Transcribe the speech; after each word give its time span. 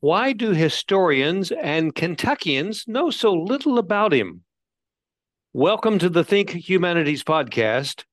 Why 0.00 0.32
do 0.32 0.52
historians 0.52 1.50
and 1.50 1.92
Kentuckians 1.92 2.86
know 2.86 3.10
so 3.10 3.32
little 3.32 3.80
about 3.80 4.12
him? 4.12 4.44
Welcome 5.52 5.98
to 5.98 6.08
the 6.08 6.22
Think 6.22 6.50
Humanities 6.50 7.24
podcast. 7.24 8.04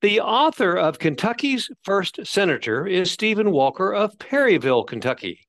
The 0.00 0.18
author 0.18 0.76
of 0.76 0.98
Kentucky's 0.98 1.70
First 1.84 2.18
Senator 2.24 2.88
is 2.88 3.12
Steven 3.12 3.52
Walker 3.52 3.94
of 3.94 4.18
Perryville, 4.18 4.82
Kentucky. 4.82 5.46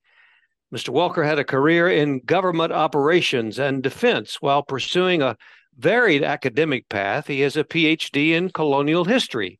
Mr. 0.72 0.90
Walker 0.90 1.24
had 1.24 1.40
a 1.40 1.44
career 1.44 1.90
in 1.90 2.20
government 2.20 2.72
operations 2.72 3.58
and 3.58 3.82
defense 3.82 4.40
while 4.42 4.62
pursuing 4.62 5.24
a 5.24 5.38
varied 5.76 6.24
academic 6.24 6.88
path. 6.88 7.26
He 7.26 7.40
has 7.40 7.58
a 7.58 7.64
PhD 7.64 8.34
in 8.34 8.52
colonial 8.52 9.06
history. 9.06 9.60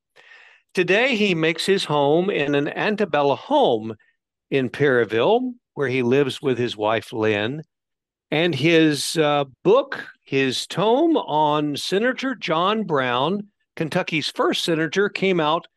Today, 0.76 1.16
he 1.16 1.34
makes 1.34 1.66
his 1.66 1.86
home 1.86 2.30
in 2.30 2.54
an 2.54 2.68
antebellum 2.68 3.40
home 3.40 3.96
in 4.52 4.70
Perryville, 4.70 5.56
where 5.74 5.88
he 5.88 6.04
lives 6.04 6.42
with 6.42 6.58
his 6.58 6.78
wife, 6.78 7.14
Lynn. 7.14 7.64
And 8.32 8.56
his 8.56 9.16
uh, 9.18 9.46
book, 9.64 10.08
his 10.24 10.66
tome 10.66 11.18
on 11.18 11.78
Senator 11.78 12.34
John 12.36 12.84
Brown, 12.84 13.48
Kentucky's 13.76 14.30
first 14.30 14.64
senator, 14.64 15.10
came 15.10 15.40
out 15.40 15.68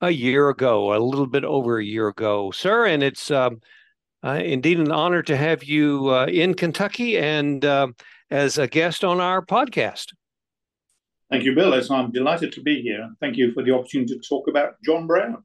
a 0.00 0.10
year 0.10 0.48
ago, 0.48 0.94
a 0.94 0.98
little 0.98 1.26
bit 1.26 1.44
over 1.44 1.78
a 1.78 1.84
year 1.84 2.08
ago, 2.08 2.50
sir. 2.50 2.86
And 2.86 3.02
it's 3.02 3.30
um, 3.30 3.60
uh, 4.24 4.40
indeed 4.42 4.78
an 4.80 4.90
honor 4.90 5.22
to 5.22 5.36
have 5.36 5.64
you 5.64 6.08
uh, 6.08 6.26
in 6.26 6.54
Kentucky 6.54 7.18
and 7.18 7.64
uh, 7.64 7.88
as 8.30 8.58
a 8.58 8.66
guest 8.66 9.04
on 9.04 9.20
our 9.20 9.44
podcast. 9.44 10.06
Thank 11.30 11.44
you, 11.44 11.54
Bill. 11.54 11.74
I'm 11.90 12.10
delighted 12.10 12.52
to 12.52 12.62
be 12.62 12.80
here. 12.80 13.10
Thank 13.20 13.36
you 13.36 13.52
for 13.52 13.62
the 13.62 13.72
opportunity 13.72 14.14
to 14.14 14.20
talk 14.26 14.48
about 14.48 14.80
John 14.82 15.06
Brown. 15.06 15.44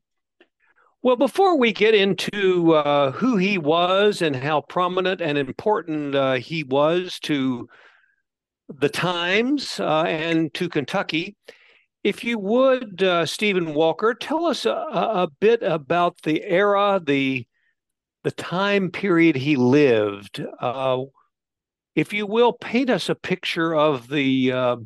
Well, 1.04 1.18
before 1.18 1.58
we 1.58 1.74
get 1.74 1.94
into 1.94 2.76
uh, 2.76 3.12
who 3.12 3.36
he 3.36 3.58
was 3.58 4.22
and 4.22 4.34
how 4.34 4.62
prominent 4.62 5.20
and 5.20 5.38
important 5.38 6.16
uh, 6.16 6.36
he 6.36 6.64
was 6.64 7.20
to 7.24 7.68
the 8.70 8.88
Times 8.88 9.82
uh, 9.82 10.04
and 10.04 10.54
to 10.54 10.70
Kentucky, 10.70 11.36
if 12.06 12.24
you 12.24 12.40
would, 12.40 13.04
uh, 13.04 13.26
Steven 13.26 13.74
Walker, 13.74 14.14
tell 14.14 14.46
us 14.46 14.66
a, 14.66 14.72
a, 14.72 15.28
bit 15.42 15.62
about 15.62 16.22
the 16.22 16.42
era, 16.42 17.02
the 17.06 17.46
the 18.24 18.32
time 18.32 18.90
period 18.90 19.36
he 19.36 19.58
lived. 19.58 20.42
Uh, 20.62 21.02
if 21.96 22.14
you 22.14 22.26
will, 22.26 22.54
paint 22.54 22.90
us 22.90 23.10
a 23.10 23.16
picture 23.16 23.76
of 23.76 24.08
the 24.08 24.54
uh, 24.54 24.78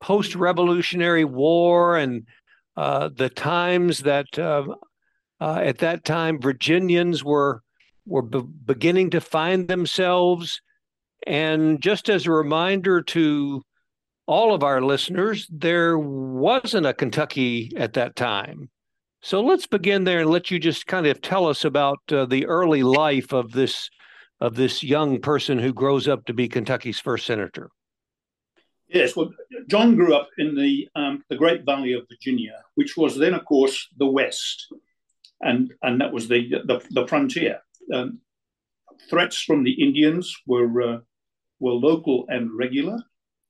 post-revolutionary 0.00 1.24
war 1.24 1.96
and 1.96 2.28
the 2.76 3.32
times 3.34 3.98
that 4.04 4.38
uh, 4.38 4.62
at 5.40 5.78
that 5.78 6.04
time, 6.04 6.40
Virginians 6.40 7.24
were 7.24 7.62
were 8.06 8.22
be- 8.22 8.42
beginning 8.64 9.10
to 9.10 9.20
find 9.20 9.68
themselves. 9.68 10.60
And 11.26 11.80
just 11.82 12.08
as 12.08 12.26
a 12.26 12.32
reminder 12.32 13.02
to 13.02 13.62
all 14.26 14.54
of 14.54 14.62
our 14.62 14.80
listeners, 14.80 15.46
there 15.50 15.98
wasn't 15.98 16.86
a 16.86 16.94
Kentucky 16.94 17.72
at 17.76 17.94
that 17.94 18.16
time. 18.16 18.70
So 19.20 19.40
let's 19.40 19.66
begin 19.66 20.04
there 20.04 20.20
and 20.20 20.30
let 20.30 20.50
you 20.50 20.58
just 20.58 20.86
kind 20.86 21.06
of 21.06 21.20
tell 21.20 21.46
us 21.46 21.64
about 21.64 21.98
uh, 22.10 22.24
the 22.26 22.46
early 22.46 22.82
life 22.82 23.32
of 23.32 23.52
this 23.52 23.90
of 24.40 24.54
this 24.54 24.84
young 24.84 25.20
person 25.20 25.58
who 25.58 25.72
grows 25.72 26.06
up 26.06 26.24
to 26.26 26.32
be 26.32 26.48
Kentucky's 26.48 27.00
first 27.00 27.26
senator. 27.26 27.70
Yes, 28.86 29.16
well, 29.16 29.32
John 29.66 29.96
grew 29.96 30.14
up 30.14 30.28
in 30.38 30.54
the 30.54 30.88
um, 30.94 31.24
the 31.28 31.36
Great 31.36 31.64
Valley 31.64 31.92
of 31.94 32.06
Virginia, 32.08 32.62
which 32.76 32.96
was 32.96 33.16
then, 33.16 33.34
of 33.34 33.44
course, 33.44 33.88
the 33.98 34.06
West 34.06 34.72
and 35.40 35.72
and 35.82 36.00
that 36.00 36.12
was 36.12 36.28
the 36.28 36.48
the, 36.66 36.84
the 36.90 37.06
frontier. 37.06 37.60
Um, 37.92 38.20
threats 39.08 39.40
from 39.42 39.64
the 39.64 39.82
Indians 39.82 40.34
were 40.46 40.82
uh, 40.82 40.98
were 41.60 41.72
local 41.72 42.26
and 42.28 42.50
regular, 42.56 42.98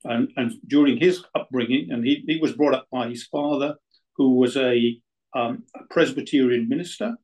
and 0.04 0.28
and 0.36 0.52
during 0.66 0.98
his 0.98 1.24
upbringing, 1.34 1.90
and 1.90 2.04
he, 2.04 2.24
he 2.26 2.38
was 2.38 2.52
brought 2.52 2.74
up 2.74 2.86
by 2.90 3.08
his 3.08 3.26
father, 3.26 3.76
who 4.16 4.34
was 4.36 4.56
a, 4.56 5.00
um, 5.34 5.64
a 5.74 5.84
Presbyterian 5.90 6.68
minister, 6.68 7.16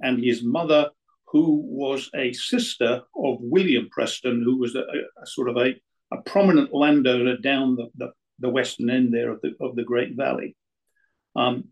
and 0.00 0.22
his 0.22 0.42
mother, 0.42 0.90
who 1.26 1.62
was 1.64 2.10
a 2.14 2.32
sister 2.32 3.02
of 3.16 3.38
William 3.40 3.88
Preston, 3.90 4.42
who 4.42 4.58
was 4.58 4.74
a, 4.74 4.84
a 5.22 5.26
sort 5.26 5.48
of 5.48 5.56
a, 5.56 5.74
a 6.12 6.22
prominent 6.22 6.74
landowner 6.74 7.36
down 7.36 7.76
the, 7.76 7.88
the, 7.96 8.12
the, 8.40 8.48
western 8.48 8.90
end 8.90 9.12
there 9.12 9.30
of 9.30 9.40
the 9.42 9.54
of 9.60 9.76
the 9.76 9.84
Great 9.84 10.16
Valley. 10.16 10.56
Um, 11.36 11.68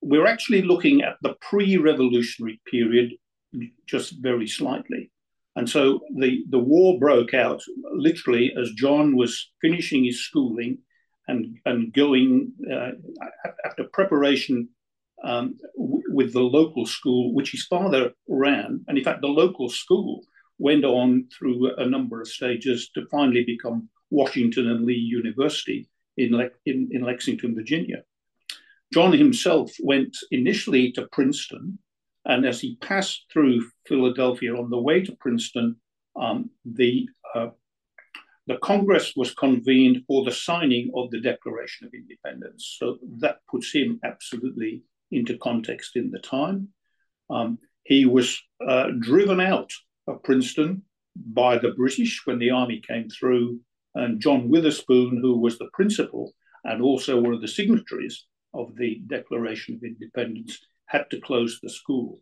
we're 0.00 0.26
actually 0.26 0.62
looking 0.62 1.02
at 1.02 1.16
the 1.22 1.34
pre-revolutionary 1.40 2.60
period 2.70 3.12
just 3.86 4.14
very 4.20 4.46
slightly. 4.46 5.10
And 5.56 5.68
so 5.68 6.00
the, 6.16 6.44
the 6.50 6.58
war 6.58 6.98
broke 6.98 7.34
out 7.34 7.62
literally 7.92 8.52
as 8.60 8.70
John 8.72 9.16
was 9.16 9.50
finishing 9.60 10.04
his 10.04 10.24
schooling 10.24 10.78
and, 11.26 11.58
and 11.64 11.92
going 11.92 12.52
uh, 12.70 12.90
after 13.64 13.84
preparation 13.92 14.68
um, 15.24 15.56
w- 15.76 16.02
with 16.10 16.32
the 16.32 16.40
local 16.40 16.86
school, 16.86 17.34
which 17.34 17.50
his 17.50 17.66
father 17.66 18.12
ran. 18.28 18.84
And 18.86 18.96
in 18.96 19.04
fact, 19.04 19.20
the 19.20 19.26
local 19.26 19.68
school 19.68 20.22
went 20.58 20.84
on 20.84 21.28
through 21.36 21.74
a 21.76 21.86
number 21.86 22.20
of 22.20 22.28
stages 22.28 22.90
to 22.94 23.06
finally 23.10 23.44
become 23.44 23.88
Washington 24.10 24.70
and 24.70 24.84
Lee 24.84 24.94
University 24.94 25.88
in, 26.16 26.32
Le- 26.32 26.50
in, 26.66 26.88
in 26.92 27.02
Lexington, 27.02 27.54
Virginia. 27.54 28.04
John 28.92 29.12
himself 29.12 29.70
went 29.80 30.16
initially 30.30 30.92
to 30.92 31.08
Princeton, 31.12 31.78
and 32.24 32.46
as 32.46 32.60
he 32.60 32.76
passed 32.76 33.26
through 33.32 33.68
Philadelphia 33.86 34.54
on 34.54 34.70
the 34.70 34.80
way 34.80 35.02
to 35.04 35.16
Princeton, 35.16 35.76
um, 36.20 36.50
the 36.64 37.06
uh, 37.34 37.48
the 38.46 38.56
Congress 38.58 39.12
was 39.14 39.34
convened 39.34 40.04
for 40.06 40.24
the 40.24 40.32
signing 40.32 40.90
of 40.94 41.10
the 41.10 41.20
Declaration 41.20 41.86
of 41.86 41.92
Independence. 41.92 42.76
So 42.78 42.96
that 43.18 43.40
puts 43.50 43.70
him 43.72 44.00
absolutely 44.04 44.82
into 45.10 45.36
context 45.36 45.96
in 45.96 46.10
the 46.10 46.18
time. 46.18 46.68
Um, 47.28 47.58
he 47.84 48.06
was 48.06 48.40
uh, 48.66 48.88
driven 48.98 49.38
out 49.38 49.70
of 50.06 50.22
Princeton 50.22 50.82
by 51.14 51.58
the 51.58 51.72
British 51.72 52.22
when 52.24 52.38
the 52.38 52.50
army 52.50 52.80
came 52.86 53.10
through, 53.10 53.60
and 53.94 54.20
John 54.20 54.48
Witherspoon, 54.48 55.18
who 55.20 55.38
was 55.38 55.58
the 55.58 55.68
principal 55.74 56.32
and 56.64 56.80
also 56.80 57.20
one 57.20 57.34
of 57.34 57.42
the 57.42 57.48
signatories 57.48 58.24
of 58.58 58.76
the 58.76 59.00
Declaration 59.06 59.76
of 59.76 59.84
Independence 59.84 60.58
had 60.86 61.04
to 61.10 61.20
close 61.20 61.60
the 61.62 61.70
school. 61.70 62.20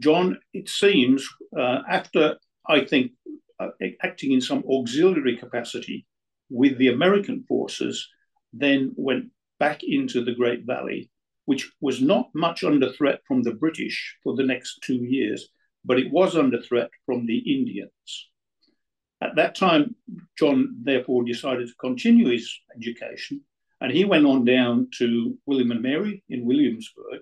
John, 0.00 0.38
it 0.52 0.68
seems, 0.68 1.26
uh, 1.56 1.80
after 1.88 2.36
I 2.68 2.84
think 2.84 3.12
uh, 3.60 3.68
acting 4.02 4.32
in 4.32 4.40
some 4.40 4.64
auxiliary 4.68 5.36
capacity 5.36 6.06
with 6.50 6.76
the 6.78 6.88
American 6.88 7.44
forces, 7.48 8.08
then 8.52 8.92
went 8.96 9.26
back 9.58 9.82
into 9.82 10.24
the 10.24 10.34
Great 10.34 10.64
Valley, 10.66 11.10
which 11.44 11.70
was 11.80 12.02
not 12.02 12.28
much 12.34 12.64
under 12.64 12.90
threat 12.92 13.20
from 13.26 13.42
the 13.42 13.54
British 13.54 14.16
for 14.22 14.34
the 14.34 14.48
next 14.52 14.80
two 14.82 15.00
years, 15.16 15.48
but 15.84 15.98
it 15.98 16.12
was 16.12 16.36
under 16.36 16.60
threat 16.60 16.90
from 17.06 17.26
the 17.26 17.38
Indians. 17.38 18.08
At 19.22 19.36
that 19.36 19.54
time, 19.54 19.94
John 20.38 20.76
therefore 20.82 21.24
decided 21.24 21.68
to 21.68 21.74
continue 21.80 22.28
his 22.28 22.46
education 22.76 23.42
and 23.80 23.92
he 23.92 24.04
went 24.04 24.26
on 24.26 24.44
down 24.44 24.88
to 24.98 25.36
William 25.46 25.70
and 25.70 25.82
Mary 25.82 26.22
in 26.28 26.46
Williamsburg, 26.46 27.20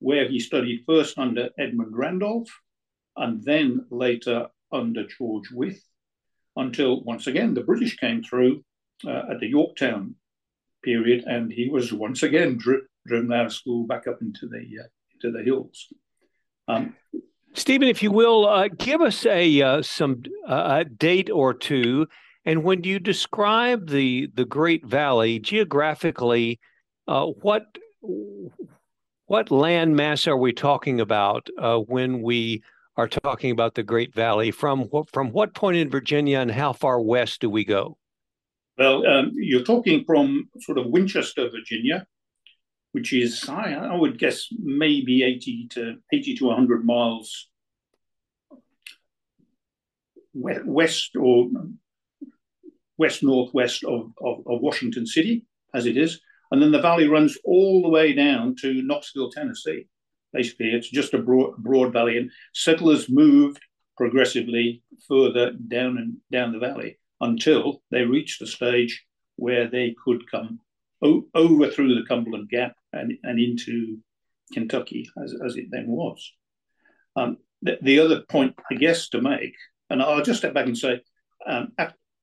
where 0.00 0.28
he 0.28 0.38
studied 0.38 0.84
first 0.86 1.18
under 1.18 1.50
Edmund 1.58 1.96
Randolph 1.96 2.50
and 3.16 3.42
then 3.44 3.86
later 3.90 4.48
under 4.70 5.06
George 5.06 5.50
Wythe, 5.50 5.80
until 6.56 7.02
once 7.02 7.26
again 7.26 7.54
the 7.54 7.62
British 7.62 7.96
came 7.96 8.22
through 8.22 8.64
uh, 9.06 9.22
at 9.30 9.40
the 9.40 9.48
Yorktown 9.48 10.14
period, 10.82 11.24
and 11.26 11.52
he 11.52 11.68
was 11.68 11.92
once 11.92 12.22
again 12.22 12.56
dri- 12.56 12.82
driven 13.06 13.32
out 13.32 13.46
of 13.46 13.52
school 13.52 13.86
back 13.86 14.06
up 14.06 14.20
into 14.20 14.46
the 14.46 14.58
uh, 14.58 14.86
into 15.14 15.36
the 15.36 15.42
hills. 15.42 15.88
Um, 16.68 16.94
Steven, 17.54 17.88
if 17.88 18.02
you 18.02 18.12
will, 18.12 18.46
uh, 18.46 18.68
give 18.68 19.00
us 19.00 19.24
a 19.26 19.62
uh, 19.62 19.82
some 19.82 20.22
uh, 20.46 20.84
date 20.96 21.30
or 21.30 21.54
two 21.54 22.06
and 22.48 22.64
when 22.64 22.82
you 22.82 22.98
describe 22.98 23.90
the 23.90 24.30
the 24.34 24.46
Great 24.46 24.86
Valley 24.86 25.38
geographically, 25.38 26.58
uh, 27.06 27.26
what 27.26 27.66
what 29.26 29.50
land 29.50 29.94
mass 29.94 30.26
are 30.26 30.36
we 30.36 30.54
talking 30.54 30.98
about 30.98 31.46
uh, 31.58 31.76
when 31.76 32.22
we 32.22 32.62
are 32.96 33.06
talking 33.06 33.50
about 33.50 33.74
the 33.74 33.82
Great 33.82 34.14
Valley. 34.14 34.50
From 34.50 34.88
from 35.12 35.30
what 35.30 35.54
point 35.54 35.76
in 35.76 35.90
Virginia 35.90 36.38
and 36.38 36.50
how 36.50 36.72
far 36.72 37.02
west 37.02 37.42
do 37.42 37.50
we 37.50 37.66
go? 37.66 37.98
Well, 38.78 39.06
um, 39.06 39.32
you're 39.34 39.64
talking 39.64 40.04
from 40.06 40.48
sort 40.60 40.78
of 40.78 40.86
Winchester, 40.86 41.50
Virginia, 41.50 42.06
which 42.92 43.12
is 43.12 43.46
I, 43.46 43.74
I 43.74 43.94
would 43.94 44.18
guess 44.18 44.46
maybe 44.58 45.22
80 45.22 45.68
to 45.72 45.96
80 46.14 46.36
to 46.36 46.46
100 46.46 46.82
miles 46.86 47.48
west 50.32 51.14
or 51.14 51.50
west 52.98 53.22
northwest 53.22 53.84
of, 53.84 54.10
of, 54.20 54.40
of, 54.46 54.60
Washington 54.60 55.06
City, 55.06 55.44
as 55.74 55.86
it 55.86 55.96
is, 55.96 56.20
and 56.50 56.60
then 56.60 56.72
the 56.72 56.80
valley 56.80 57.08
runs 57.08 57.38
all 57.44 57.82
the 57.82 57.88
way 57.88 58.12
down 58.12 58.54
to 58.60 58.82
Knoxville, 58.82 59.30
Tennessee. 59.30 59.86
Basically, 60.32 60.70
it's 60.70 60.90
just 60.90 61.14
a 61.14 61.18
broad, 61.18 61.56
broad 61.58 61.92
valley, 61.92 62.18
and 62.18 62.30
settlers 62.54 63.08
moved 63.08 63.62
progressively 63.96 64.82
further 65.08 65.52
down 65.52 65.98
and 65.98 66.16
down 66.30 66.52
the 66.52 66.58
valley 66.58 66.98
until 67.20 67.82
they 67.90 68.02
reached 68.02 68.40
the 68.40 68.46
stage 68.46 69.04
where 69.36 69.68
they 69.68 69.94
could 70.04 70.30
come 70.30 70.60
o- 71.02 71.26
over 71.34 71.68
through 71.68 71.94
the 71.94 72.06
Cumberland 72.06 72.48
Gap 72.48 72.74
and, 72.92 73.12
and 73.22 73.38
into 73.38 73.98
Kentucky, 74.52 75.08
as, 75.22 75.34
as 75.44 75.56
it 75.56 75.66
then 75.70 75.88
was. 75.88 76.32
Um, 77.16 77.38
the, 77.62 77.78
the, 77.82 78.00
other 78.00 78.22
point, 78.28 78.54
I 78.70 78.74
guess, 78.74 79.08
to 79.10 79.20
make, 79.20 79.54
and 79.90 80.02
I'll 80.02 80.22
just 80.22 80.38
step 80.38 80.54
back 80.54 80.66
and 80.66 80.78
say, 80.78 81.00
um, 81.46 81.72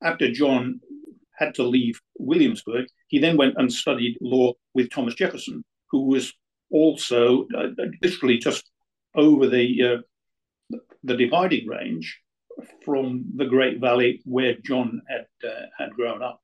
after 0.02 0.30
John 0.30 0.80
had 1.38 1.54
to 1.54 1.62
leave 1.62 2.00
Williamsburg, 2.18 2.86
he 3.08 3.18
then 3.18 3.36
went 3.36 3.54
and 3.56 3.72
studied 3.72 4.16
law 4.20 4.52
with 4.74 4.90
Thomas 4.90 5.14
Jefferson, 5.14 5.64
who 5.90 6.06
was 6.06 6.32
also 6.70 7.46
uh, 7.56 7.68
literally 8.02 8.38
just 8.38 8.70
over 9.14 9.46
the 9.48 9.82
uh, 9.82 10.76
the 11.04 11.16
dividing 11.16 11.66
range 11.68 12.20
from 12.84 13.24
the 13.36 13.44
Great 13.44 13.80
Valley 13.80 14.22
where 14.24 14.54
John 14.64 15.02
had 15.08 15.26
uh, 15.46 15.66
had 15.78 15.90
grown 15.90 16.22
up. 16.22 16.40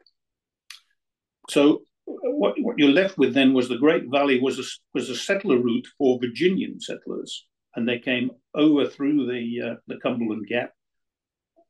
So 1.49 1.83
what, 2.05 2.55
what 2.61 2.79
you're 2.79 2.91
left 2.91 3.19
with 3.19 3.35
then 3.35 3.53
was 3.53 3.69
the 3.69 3.77
Great 3.77 4.05
Valley 4.11 4.41
was 4.41 4.59
a, 4.59 4.65
was 4.95 5.11
a 5.11 5.17
settler 5.17 5.59
route 5.59 5.87
for 5.99 6.19
Virginian 6.21 6.81
settlers, 6.81 7.47
and 7.75 7.89
they 7.89 7.99
came 7.99 8.31
over 8.55 8.87
through 8.87 9.27
the 9.27 9.71
uh, 9.71 9.75
the 9.87 9.99
Cumberland 10.01 10.47
Gap. 10.47 10.73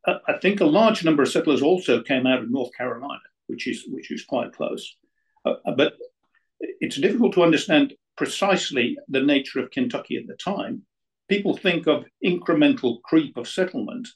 I 0.07 0.39
think 0.41 0.61
a 0.61 0.65
large 0.65 1.05
number 1.05 1.23
of 1.23 1.29
settlers 1.29 1.63
also 1.63 2.03
came 2.03 2.27
out 2.27 2.43
of 2.43 2.51
North 2.51 2.71
Carolina, 2.77 3.21
which 3.47 3.67
is 3.67 3.85
which 3.89 4.11
is 4.11 4.25
quite 4.25 4.53
close. 4.53 4.97
Uh, 5.45 5.55
but 5.77 5.95
it's 6.59 6.97
difficult 6.97 7.35
to 7.35 7.43
understand 7.43 7.95
precisely 8.17 8.99
the 9.09 9.23
nature 9.23 9.61
of 9.61 9.71
Kentucky 9.71 10.17
at 10.17 10.27
the 10.27 10.35
time. 10.35 10.83
People 11.29 11.57
think 11.57 11.87
of 11.87 12.05
incremental 12.25 13.01
creep 13.03 13.37
of 13.37 13.49
settlement, 13.49 14.09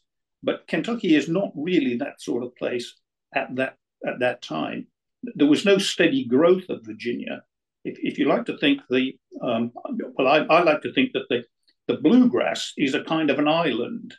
but 0.43 0.67
Kentucky 0.67 1.15
is 1.15 1.29
not 1.29 1.51
really 1.55 1.97
that 1.97 2.21
sort 2.21 2.43
of 2.43 2.57
place 2.57 2.95
at 3.35 3.55
that 3.57 3.77
at 4.05 4.19
that 4.19 4.43
time 4.43 4.87
there 5.35 5.47
was 5.47 5.65
no 5.65 5.79
steady 5.79 6.25
growth 6.25 6.69
of 6.69 6.85
Virginia. 6.85 7.43
If, 7.85 7.99
if 8.01 8.19
you 8.19 8.27
like 8.27 8.47
to 8.47 8.59
think 8.59 8.81
the, 8.91 9.17
um, 9.43 9.73
well, 10.17 10.29
I, 10.29 10.39
I, 10.39 10.63
like 10.63 10.83
to 10.83 10.93
think 10.93 11.13
that 11.13 11.29
the, 11.29 11.45
the 11.89 12.01
bluegrass 12.01 12.73
is 12.77 12.95
a 12.95 13.05
kind 13.05 13.31
of 13.31 13.39
an 13.39 13.49
island 13.49 14.15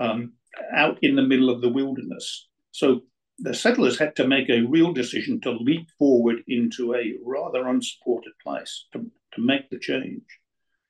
um, 0.00 0.34
out 0.74 0.98
in 1.02 1.16
the 1.16 1.22
middle 1.22 1.50
of 1.50 1.60
the 1.60 1.68
wilderness. 1.68 2.48
So 2.72 3.02
the 3.38 3.54
settlers 3.54 3.98
had 3.98 4.16
to 4.16 4.26
make 4.26 4.48
a 4.50 4.62
real 4.62 4.92
decision 4.92 5.40
to 5.42 5.52
leap 5.52 5.88
forward 5.98 6.42
into 6.48 6.94
a 6.94 7.14
rather 7.24 7.68
unsupported 7.68 8.32
place 8.42 8.86
to, 8.92 8.98
to 9.34 9.40
make 9.40 9.70
the 9.70 9.78
change. 9.78 10.22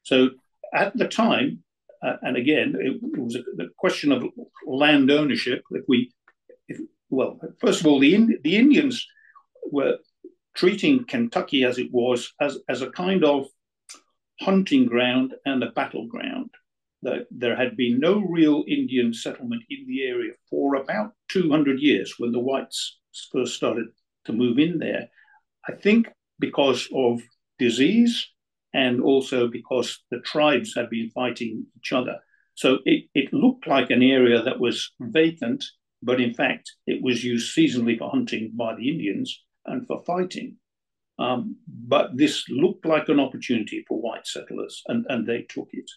So 0.03 0.31
at 0.75 0.97
the 0.97 1.09
time, 1.09 1.63
uh, 2.03 2.17
and 2.23 2.37
again, 2.37 2.75
it, 2.79 3.01
it 3.03 3.19
was 3.19 3.35
a, 3.35 3.43
the 3.57 3.69
question 3.77 4.13
of 4.13 4.25
land 4.67 5.11
ownership. 5.11 5.63
If 5.71 5.85
we, 5.89 6.13
if, 6.69 6.81
well, 7.11 7.39
first 7.61 7.81
of 7.81 7.87
all, 7.87 7.99
the 7.99 8.39
the 8.43 8.57
Indians 8.57 9.07
were 9.71 9.99
treating 10.55 11.05
Kentucky 11.05 11.65
as 11.65 11.79
it 11.79 11.91
was 11.93 12.33
as, 12.41 12.59
as 12.69 12.83
a 12.83 12.91
kind 12.91 13.25
of 13.25 13.47
hunting 14.41 14.87
ground 14.87 15.35
and 15.45 15.63
a 15.63 15.71
battleground. 15.73 16.51
That 17.03 17.27
there 17.31 17.57
had 17.57 17.77
been 17.77 18.01
no 18.01 18.21
real 18.21 18.65
Indian 18.67 19.13
settlement 19.15 19.63
in 19.71 19.87
the 19.87 20.03
area 20.03 20.33
for 20.51 20.75
about 20.75 21.13
200 21.31 21.79
years 21.79 22.15
when 22.19 22.33
the 22.33 22.41
whites 22.41 22.99
first 23.33 23.55
started 23.55 23.87
to 24.25 24.33
move 24.33 24.59
in 24.59 24.79
there. 24.79 25.09
I 25.69 25.73
think 25.73 26.09
because 26.41 26.89
of 26.95 27.21
disease 27.59 28.27
and 28.75 29.01
also 29.01 29.49
because 29.49 30.03
the 30.11 30.21
tribes 30.21 30.75
had 30.75 30.91
been 30.91 31.11
fighting 31.11 31.67
each 31.77 31.93
other. 31.93 32.19
So 32.55 32.79
it, 32.85 33.05
it 33.15 33.33
looked 33.33 33.67
like 33.67 33.91
an 33.91 34.03
area 34.03 34.43
that 34.43 34.59
was 34.59 34.93
vacant, 35.01 35.65
but 36.03 36.21
in 36.21 36.35
fact, 36.35 36.73
it 36.87 37.03
was 37.03 37.25
used 37.25 37.57
seasonally 37.57 37.99
for 37.99 38.11
hunting 38.11 38.53
by 38.55 38.75
the 38.75 38.89
Indians 38.89 39.45
and 39.67 39.87
for 39.87 40.03
fighting. 40.05 40.57
Um, 41.19 41.57
but 41.67 42.17
this 42.17 42.49
looked 42.49 42.87
like 42.87 43.09
an 43.09 43.21
opportunity 43.21 43.85
for 43.89 44.01
white 44.01 44.27
settlers, 44.27 44.83
and, 44.87 45.05
and 45.09 45.27
they 45.27 45.43
took 45.49 45.69
it. 45.73 45.91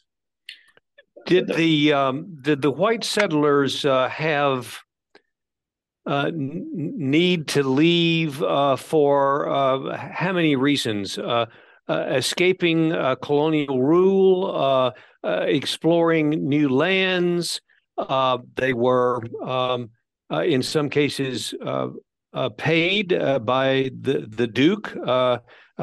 Did 1.25 1.47
the 1.47 1.94
um, 1.94 2.38
did 2.41 2.62
the 2.62 2.71
white 2.71 3.03
settlers 3.03 3.85
uh, 3.85 4.09
have 4.09 4.81
uh, 6.06 6.31
need 6.33 7.47
to 7.47 7.63
leave 7.63 8.41
uh, 8.41 8.75
for 8.75 9.47
uh, 9.50 9.97
how 9.97 10.33
many 10.33 10.56
reasons? 10.56 11.18
Uh, 11.18 11.45
uh, 11.88 12.06
escaping 12.09 12.91
colonial 13.21 13.81
rule, 13.81 14.94
exploring 15.23 16.29
new 16.29 16.69
lands. 16.69 17.59
they 18.56 18.74
were, 18.74 19.21
um, 19.45 19.89
in 20.31 20.63
some 20.63 20.89
cases, 20.89 21.53
paid 22.57 23.09
by 23.44 23.91
the 24.00 24.25
the 24.29 24.47
Duke, 24.47 24.95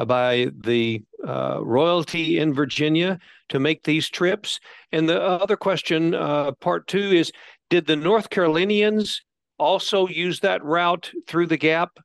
by 0.05 0.47
the 0.57 1.03
uh, 1.27 1.59
royalty 1.61 2.39
in 2.39 2.53
Virginia 2.53 3.19
to 3.49 3.59
make 3.59 3.83
these 3.83 4.09
trips. 4.09 4.59
And 4.91 5.07
the 5.07 5.21
other 5.21 5.57
question, 5.57 6.15
uh, 6.15 6.51
part 6.53 6.87
two, 6.87 6.99
is: 6.99 7.31
Did 7.69 7.85
the 7.85 7.95
North 7.95 8.29
Carolinians 8.29 9.21
also 9.57 10.07
use 10.07 10.39
that 10.39 10.63
route 10.63 11.11
through 11.27 11.47
the 11.47 11.57
Gap 11.57 11.97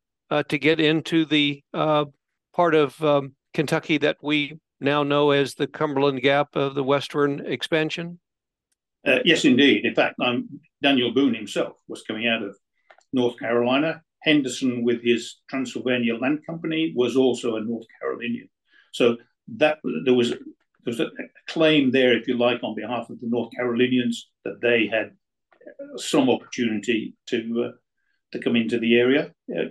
to 0.48 0.58
get 0.58 0.80
into 0.80 1.24
the 1.24 1.62
part 1.72 2.74
of 2.74 3.00
um, 3.04 3.36
Kentucky 3.52 3.98
that 3.98 4.16
we 4.20 4.58
now 4.80 5.04
know 5.04 5.30
as 5.30 5.54
the 5.54 5.68
Cumberland 5.68 6.22
Gap 6.22 6.56
of 6.56 6.74
the 6.74 6.82
Western 6.82 7.46
expansion? 7.46 8.18
yes, 9.24 9.44
indeed. 9.44 9.84
In 9.84 9.94
fact, 9.94 10.16
um, 10.20 10.48
Daniel 10.82 11.12
Boone 11.12 11.34
himself 11.34 11.76
was 11.86 12.02
coming 12.02 12.26
out 12.26 12.42
of 12.42 12.56
North 13.12 13.38
Carolina 13.38 14.02
Henderson, 14.24 14.82
with 14.82 15.02
his 15.02 15.36
Transylvania 15.48 16.16
Land 16.16 16.40
Company, 16.46 16.92
was 16.96 17.16
also 17.16 17.56
a 17.56 17.60
North 17.60 17.86
Carolinian. 18.00 18.48
So 18.92 19.18
that 19.56 19.78
there 20.04 20.14
was 20.14 20.30
there 20.30 20.92
was 20.94 21.00
a 21.00 21.10
claim 21.46 21.90
there, 21.90 22.16
if 22.16 22.26
you 22.28 22.36
like, 22.36 22.62
on 22.62 22.74
behalf 22.74 23.08
of 23.10 23.20
the 23.20 23.26
North 23.26 23.52
Carolinians 23.54 24.30
that 24.44 24.60
they 24.60 24.86
had 24.86 25.12
some 25.96 26.28
opportunity 26.28 27.14
to 27.28 27.68
uh, 27.68 27.76
to 28.32 28.38
come 28.40 28.56
into 28.56 28.78
the 28.78 28.98
area. 28.98 29.32
Uh, 29.54 29.64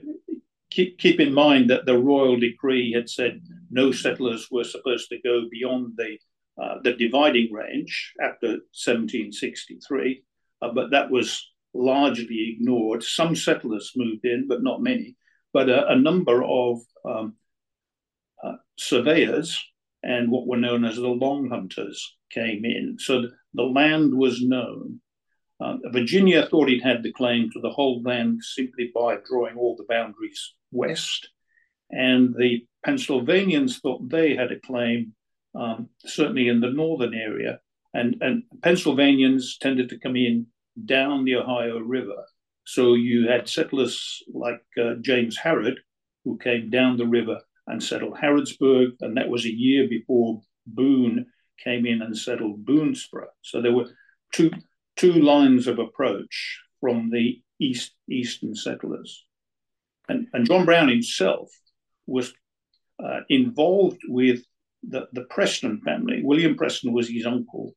keep, 0.72 0.98
keep 0.98 1.20
in 1.20 1.34
mind 1.34 1.70
that 1.70 1.86
the 1.86 1.98
royal 1.98 2.38
decree 2.38 2.92
had 2.94 3.10
said 3.10 3.42
no 3.70 3.92
settlers 3.92 4.48
were 4.50 4.64
supposed 4.64 5.10
to 5.10 5.22
go 5.22 5.44
beyond 5.52 5.94
the 5.98 6.18
uh, 6.62 6.76
the 6.84 6.94
dividing 6.94 7.52
range 7.52 8.14
after 8.22 8.48
1763, 8.48 10.24
uh, 10.62 10.70
but 10.72 10.92
that 10.92 11.10
was 11.10 11.52
largely 11.74 12.56
ignored. 12.56 13.04
Some 13.04 13.36
settlers 13.36 13.92
moved 13.96 14.26
in, 14.26 14.48
but 14.48 14.64
not 14.64 14.82
many. 14.82 15.16
But 15.52 15.70
a, 15.70 15.90
a 15.90 15.96
number 15.96 16.44
of 16.44 16.80
um, 17.06 17.36
uh, 18.44 18.54
surveyors 18.78 19.64
and 20.04 20.30
what 20.32 20.48
were 20.48 20.58
known 20.58 20.84
as 20.86 20.98
the 20.98 21.08
long 21.08 21.50
hunters 21.50 22.16
came 22.30 22.66
in. 22.66 22.98
So 23.00 23.24
the 23.54 23.64
land 23.64 24.14
was 24.14 24.42
known. 24.42 25.00
Uh, 25.60 25.78
Virginia 25.92 26.46
thought 26.46 26.70
it 26.70 26.84
had 26.84 27.04
the 27.04 27.14
claim 27.14 27.50
to 27.52 27.62
the 27.62 27.70
whole 27.70 28.02
land 28.02 28.40
simply 28.44 28.92
by 28.94 29.18
drawing 29.28 29.56
all 29.56 29.76
the 29.78 29.86
boundaries 29.88 30.54
west. 30.72 31.30
And 31.90 32.36
the 32.36 32.66
Pennsylvanians 32.84 33.80
thought 33.80 34.10
they 34.10 34.36
had 34.36 34.52
a 34.52 34.60
claim, 34.60 35.14
um, 35.56 35.90
certainly 36.00 36.50
in 36.50 36.60
the 36.60 36.72
northern 36.72 37.14
area. 37.14 37.60
And, 37.94 38.18
and 38.22 38.44
Pennsylvanians 38.62 39.58
tended 39.60 39.90
to 39.90 40.00
come 40.00 40.16
in 40.16 40.48
down 40.86 41.26
the 41.26 41.36
Ohio 41.36 41.80
River. 41.80 42.26
So 42.66 42.94
you 42.94 43.28
had 43.28 43.50
settlers 43.50 44.24
like 44.34 44.62
uh, 44.82 44.96
James 45.02 45.38
Harrod, 45.38 45.80
who 46.24 46.38
came 46.38 46.70
down 46.70 46.98
the 46.98 47.08
river 47.08 47.40
and 47.68 47.82
settled 47.82 48.16
Harrodsburg, 48.16 48.94
and 49.02 49.18
that 49.18 49.30
was 49.30 49.46
a 49.46 49.54
year 49.54 49.88
before 49.88 50.42
Boone 50.66 51.26
came 51.64 51.86
in 51.86 52.02
and 52.02 52.18
settled 52.18 52.66
Boonesborough. 52.66 53.36
So 53.42 53.62
there 53.62 53.74
were 53.74 53.90
two 54.32 54.52
two 54.96 55.14
lines 55.14 55.68
of 55.68 55.80
approach 55.80 56.60
from 56.80 57.10
the 57.10 57.42
east 57.60 57.92
eastern 58.10 58.56
settlers, 58.56 59.26
and 60.08 60.28
and 60.34 60.46
John 60.46 60.66
Brown 60.66 60.90
himself 60.90 61.50
was 62.08 62.34
uh, 63.04 63.22
involved 63.30 64.02
with 64.08 64.44
the 64.84 65.08
the 65.14 65.26
Preston 65.30 65.82
family. 65.82 66.22
William 66.24 66.56
Preston 66.56 66.94
was 66.94 67.10
his 67.10 67.26
uncle, 67.26 67.76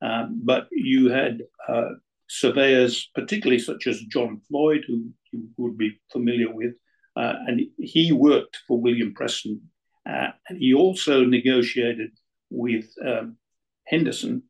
Um, 0.00 0.40
but 0.44 0.68
you 0.70 1.08
had 1.10 1.42
uh, 1.68 1.92
surveyors, 2.28 3.10
particularly 3.14 3.58
such 3.58 3.86
as 3.86 4.00
John 4.02 4.40
Floyd, 4.48 4.84
who 4.86 5.10
you 5.32 5.48
would 5.56 5.78
be 5.78 6.00
familiar 6.10 6.52
with, 6.52 6.74
uh, 7.16 7.34
and 7.46 7.62
he 7.78 8.12
worked 8.12 8.58
for 8.66 8.80
William 8.80 9.14
Preston. 9.14 9.60
Uh, 10.06 10.28
and 10.48 10.58
he 10.58 10.74
also 10.74 11.24
negotiated 11.24 12.10
with 12.50 12.86
um, 13.04 13.36
Henderson 13.86 14.42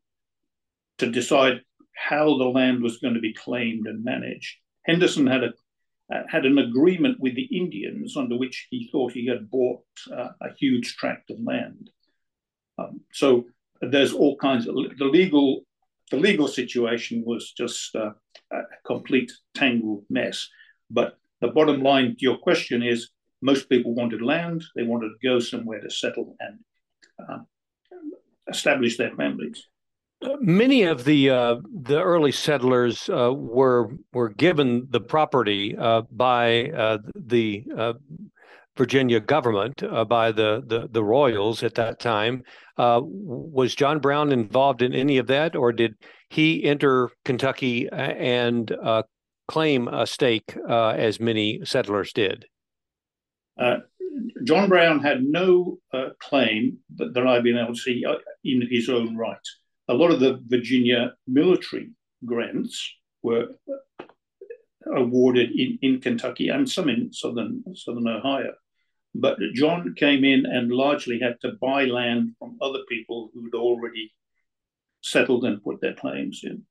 to 0.99 1.11
decide 1.11 1.61
how 1.95 2.37
the 2.39 2.45
land 2.45 2.83
was 2.83 2.99
going 2.99 3.15
to 3.15 3.21
be 3.21 3.33
claimed 3.33 3.87
and 3.87 4.05
managed. 4.05 4.57
Henderson 4.85 5.27
had 5.27 5.45
a 5.45 5.53
uh, 6.13 6.23
had 6.29 6.45
an 6.45 6.59
agreement 6.59 7.19
with 7.19 7.35
the 7.35 7.45
Indians 7.45 8.15
under 8.17 8.37
which 8.37 8.67
he 8.71 8.89
thought 8.93 9.13
he 9.13 9.27
had 9.27 9.51
bought 9.51 9.83
uh, 10.13 10.29
a 10.43 10.53
huge 10.59 10.97
tract 10.97 11.31
of 11.31 11.39
land. 11.43 11.89
Um, 12.77 13.01
so 13.13 13.47
there's 13.81 14.13
all 14.13 14.37
kinds 14.37 14.67
of 14.67 14.75
the 14.75 15.05
legal 15.05 15.65
the 16.11 16.17
legal 16.17 16.49
situation 16.49 17.23
was 17.27 17.53
just 17.57 17.95
uh, 17.97 18.11
a 18.53 18.63
complete 18.87 19.33
tangled 19.55 20.05
mess. 20.11 20.49
But 20.91 21.19
the 21.41 21.49
bottom 21.49 21.83
line 21.83 22.11
to 22.11 22.21
your 22.21 22.39
question 22.39 22.83
is 22.83 23.11
most 23.43 23.69
people 23.69 23.95
wanted 23.95 24.23
land, 24.23 24.65
they 24.75 24.83
wanted 24.83 25.09
to 25.09 25.29
go 25.29 25.39
somewhere 25.39 25.81
to 25.81 25.91
settle 25.91 26.37
and 26.41 26.59
uh, 27.19 27.39
establish 28.49 28.97
their 28.97 29.15
families. 29.17 29.67
Many 30.41 30.85
of 30.85 31.05
the 31.05 31.31
uh, 31.31 31.57
the 31.83 32.01
early 32.01 32.33
settlers 32.33 33.11
uh, 33.11 33.33
were 33.35 33.91
were 34.13 34.31
given 34.31 34.87
the 34.89 35.01
property 35.01 35.77
uh, 35.77 36.03
by 36.11 36.71
uh, 36.71 36.99
the 37.15 37.65
Virginia 38.77 39.21
government, 39.21 39.83
uh, 39.83 40.05
by 40.05 40.33
the, 40.33 40.63
the, 40.67 40.89
the 40.91 41.05
royals 41.05 41.63
at 41.63 41.75
that 41.75 42.01
time. 42.01 42.43
Uh, 42.77 43.01
was 43.03 43.75
John 43.75 44.01
Brown 44.01 44.33
involved 44.33 44.83
in 44.83 44.93
any 44.93 45.19
of 45.19 45.29
that, 45.29 45.55
or 45.55 45.73
did 45.73 45.95
he 46.29 46.65
enter 46.65 47.11
Kentucky 47.25 47.89
uh, 47.89 47.97
and 47.97 48.73
claim 49.47 49.89
a 49.89 50.07
stake 50.07 50.57
as 50.69 51.21
many 51.21 51.61
settlers 51.65 52.13
did? 52.13 52.47
John 54.45 54.69
Brown 54.69 55.01
had 55.01 55.23
no 55.23 55.79
claim 56.21 56.79
that, 56.97 57.15
that 57.15 57.27
I've 57.27 57.43
been 57.43 57.59
able 57.59 57.75
to 57.75 57.81
see 57.81 58.05
in 58.43 58.67
his 58.71 58.89
own 58.89 59.17
right 59.17 59.39
a 59.89 59.95
lot 59.95 60.11
of 60.11 60.21
the 60.21 60.41
Virginia 60.47 61.13
military 61.27 61.91
grants 62.25 62.93
were 63.23 63.49
awarded 64.97 65.51
in, 65.53 65.79
in 65.83 66.01
Kentucky 66.01 66.49
and 66.49 66.69
some 66.69 66.89
in 66.89 67.13
southern 67.13 67.63
southern 67.75 68.09
Ohio. 68.09 68.53
But 69.15 69.39
John 69.55 69.95
came 69.97 70.25
in 70.25 70.45
and 70.45 70.73
largely 70.73 71.21
had 71.21 71.41
to 71.43 71.53
buy 71.61 71.85
land 71.85 72.35
from 72.39 72.59
other 72.61 72.81
people 72.89 73.31
who'd 73.33 73.55
already 73.55 74.13
settled 75.03 75.45
and 75.45 75.63
put 75.63 75.81
their 75.81 75.95
claims 75.95 76.41
in. 76.43 76.65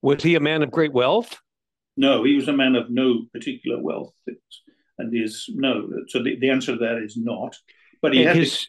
Was 0.00 0.22
he 0.22 0.34
a 0.34 0.40
man 0.40 0.62
of 0.62 0.70
great 0.70 0.92
wealth? 0.92 1.38
No, 1.96 2.24
he 2.24 2.36
was 2.36 2.48
a 2.48 2.52
man 2.52 2.74
of 2.74 2.90
no 2.90 3.26
particular 3.32 3.82
wealth. 3.82 4.14
And 4.98 5.14
is 5.14 5.46
no. 5.52 5.88
So 6.08 6.22
the, 6.22 6.38
the 6.38 6.48
answer 6.48 6.72
to 6.72 6.78
that 6.78 7.02
is 7.02 7.16
not. 7.16 7.56
But 8.00 8.14
he 8.14 8.20
and 8.20 8.28
had 8.28 8.36
his, 8.36 8.66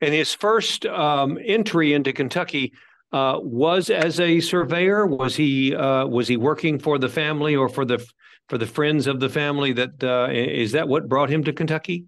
and 0.00 0.14
his 0.14 0.32
first 0.34 0.86
um, 0.86 1.38
entry 1.44 1.92
into 1.92 2.12
Kentucky 2.12 2.72
uh, 3.12 3.38
was 3.42 3.90
as 3.90 4.20
a 4.20 4.40
surveyor. 4.40 5.06
Was 5.06 5.36
he 5.36 5.74
uh, 5.74 6.06
was 6.06 6.28
he 6.28 6.38
working 6.38 6.78
for 6.78 6.98
the 6.98 7.08
family 7.08 7.56
or 7.56 7.68
for 7.68 7.84
the 7.84 8.06
for 8.50 8.58
the 8.58 8.66
friends 8.66 9.06
of 9.06 9.20
the 9.20 9.30
family? 9.30 9.72
That 9.72 10.02
uh, 10.02 10.28
is 10.30 10.72
that 10.72 10.88
what 10.88 11.08
brought 11.08 11.30
him 11.30 11.44
to 11.44 11.52
Kentucky? 11.52 12.04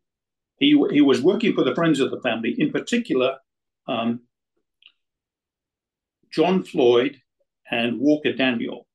He 0.58 0.70
he 0.90 1.00
was 1.00 1.22
working 1.22 1.54
for 1.54 1.64
the 1.64 1.74
friends 1.74 2.00
of 2.00 2.10
the 2.10 2.20
family. 2.20 2.54
In 2.58 2.72
particular, 2.72 3.36
um, 3.88 4.20
John 6.30 6.64
Floyd 6.64 7.16
and 7.70 8.00
Walker 8.00 8.32
Daniel 8.32 8.86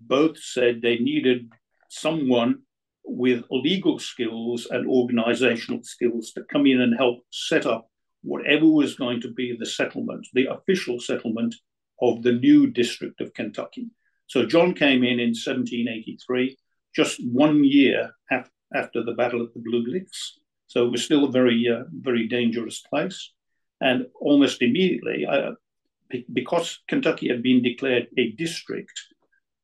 both 0.00 0.38
said 0.38 0.80
they 0.80 0.98
needed 0.98 1.50
someone 1.90 2.62
with 3.04 3.44
legal 3.50 3.98
skills 3.98 4.66
and 4.70 4.88
organizational 4.88 5.82
skills 5.82 6.32
to 6.32 6.42
come 6.50 6.66
in 6.66 6.80
and 6.80 6.96
help 6.96 7.20
set 7.30 7.66
up 7.66 7.88
whatever 8.22 8.66
was 8.66 8.96
going 8.96 9.20
to 9.20 9.32
be 9.32 9.56
the 9.56 9.66
settlement, 9.66 10.26
the 10.32 10.46
official 10.46 10.98
settlement 10.98 11.54
of 12.00 12.22
the 12.22 12.32
new 12.32 12.66
district 12.66 13.20
of 13.20 13.32
Kentucky. 13.34 13.88
So 14.26 14.44
John 14.44 14.74
came 14.74 15.04
in 15.04 15.20
in 15.20 15.30
1783, 15.30 16.58
just 16.96 17.20
one 17.24 17.62
year 17.62 18.10
af- 18.30 18.50
after 18.74 19.04
the 19.04 19.12
Battle 19.12 19.42
of 19.42 19.52
the 19.52 19.60
Blue 19.60 19.84
Licks. 19.86 20.38
So 20.66 20.86
it 20.86 20.90
was 20.90 21.04
still 21.04 21.24
a 21.26 21.30
very, 21.30 21.68
uh, 21.68 21.84
very 21.92 22.26
dangerous 22.26 22.80
place. 22.80 23.32
And 23.80 24.06
almost 24.18 24.62
immediately, 24.62 25.26
uh, 25.26 25.52
because 26.32 26.80
Kentucky 26.88 27.28
had 27.28 27.42
been 27.42 27.62
declared 27.62 28.08
a 28.16 28.30
district, 28.32 28.98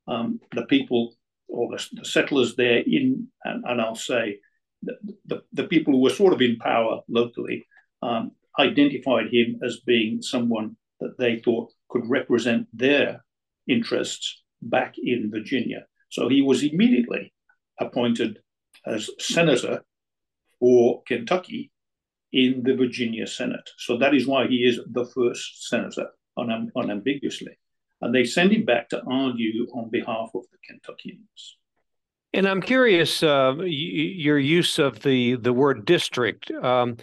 um, 0.06 0.40
the 0.54 0.66
people 0.66 1.14
or 1.48 1.70
the, 1.70 1.88
the, 1.92 2.04
settlers 2.04 2.54
there 2.56 2.82
in, 2.86 3.28
and, 3.44 3.64
and 3.64 3.80
I'll 3.80 3.94
say, 3.94 4.38
the, 4.82 4.94
the, 5.26 5.42
the, 5.52 5.64
people 5.64 5.94
who 5.94 6.00
were 6.00 6.10
sort 6.10 6.32
of 6.32 6.42
in 6.42 6.56
power 6.56 7.00
locally 7.08 7.66
um, 8.02 8.32
identified 8.58 9.26
him 9.32 9.60
as 9.64 9.80
being 9.86 10.20
someone 10.20 10.76
that 11.00 11.16
they 11.18 11.38
thought 11.38 11.72
could 11.88 12.08
represent 12.08 12.66
their 12.72 13.24
interests 13.68 14.42
back 14.60 14.94
in 14.98 15.30
Virginia. 15.30 15.86
So 16.12 16.28
he 16.28 16.42
was 16.42 16.62
immediately 16.62 17.32
appointed 17.80 18.38
as 18.86 19.08
senator 19.18 19.82
for 20.60 21.02
Kentucky 21.06 21.70
in 22.32 22.62
the 22.62 22.74
Virginia 22.76 23.26
Senate. 23.26 23.70
So 23.78 23.96
that 23.96 24.14
is 24.14 24.26
why 24.26 24.46
he 24.46 24.56
is 24.56 24.78
the 24.90 25.06
first 25.06 25.68
senator, 25.70 26.08
unam- 26.38 26.70
unambiguously. 26.76 27.58
And 28.02 28.14
they 28.14 28.24
send 28.24 28.52
him 28.52 28.66
back 28.66 28.90
to 28.90 29.02
argue 29.10 29.66
on 29.72 29.88
behalf 29.88 30.28
of 30.34 30.42
the 30.52 30.58
Kentuckians. 30.66 31.56
And 32.34 32.46
I'm 32.46 32.60
curious, 32.60 33.22
uh, 33.22 33.54
y- 33.56 33.64
your 33.64 34.38
use 34.38 34.78
of 34.78 35.00
the 35.00 35.36
the 35.36 35.52
word 35.54 35.86
district. 35.86 36.50
Um, 36.50 36.98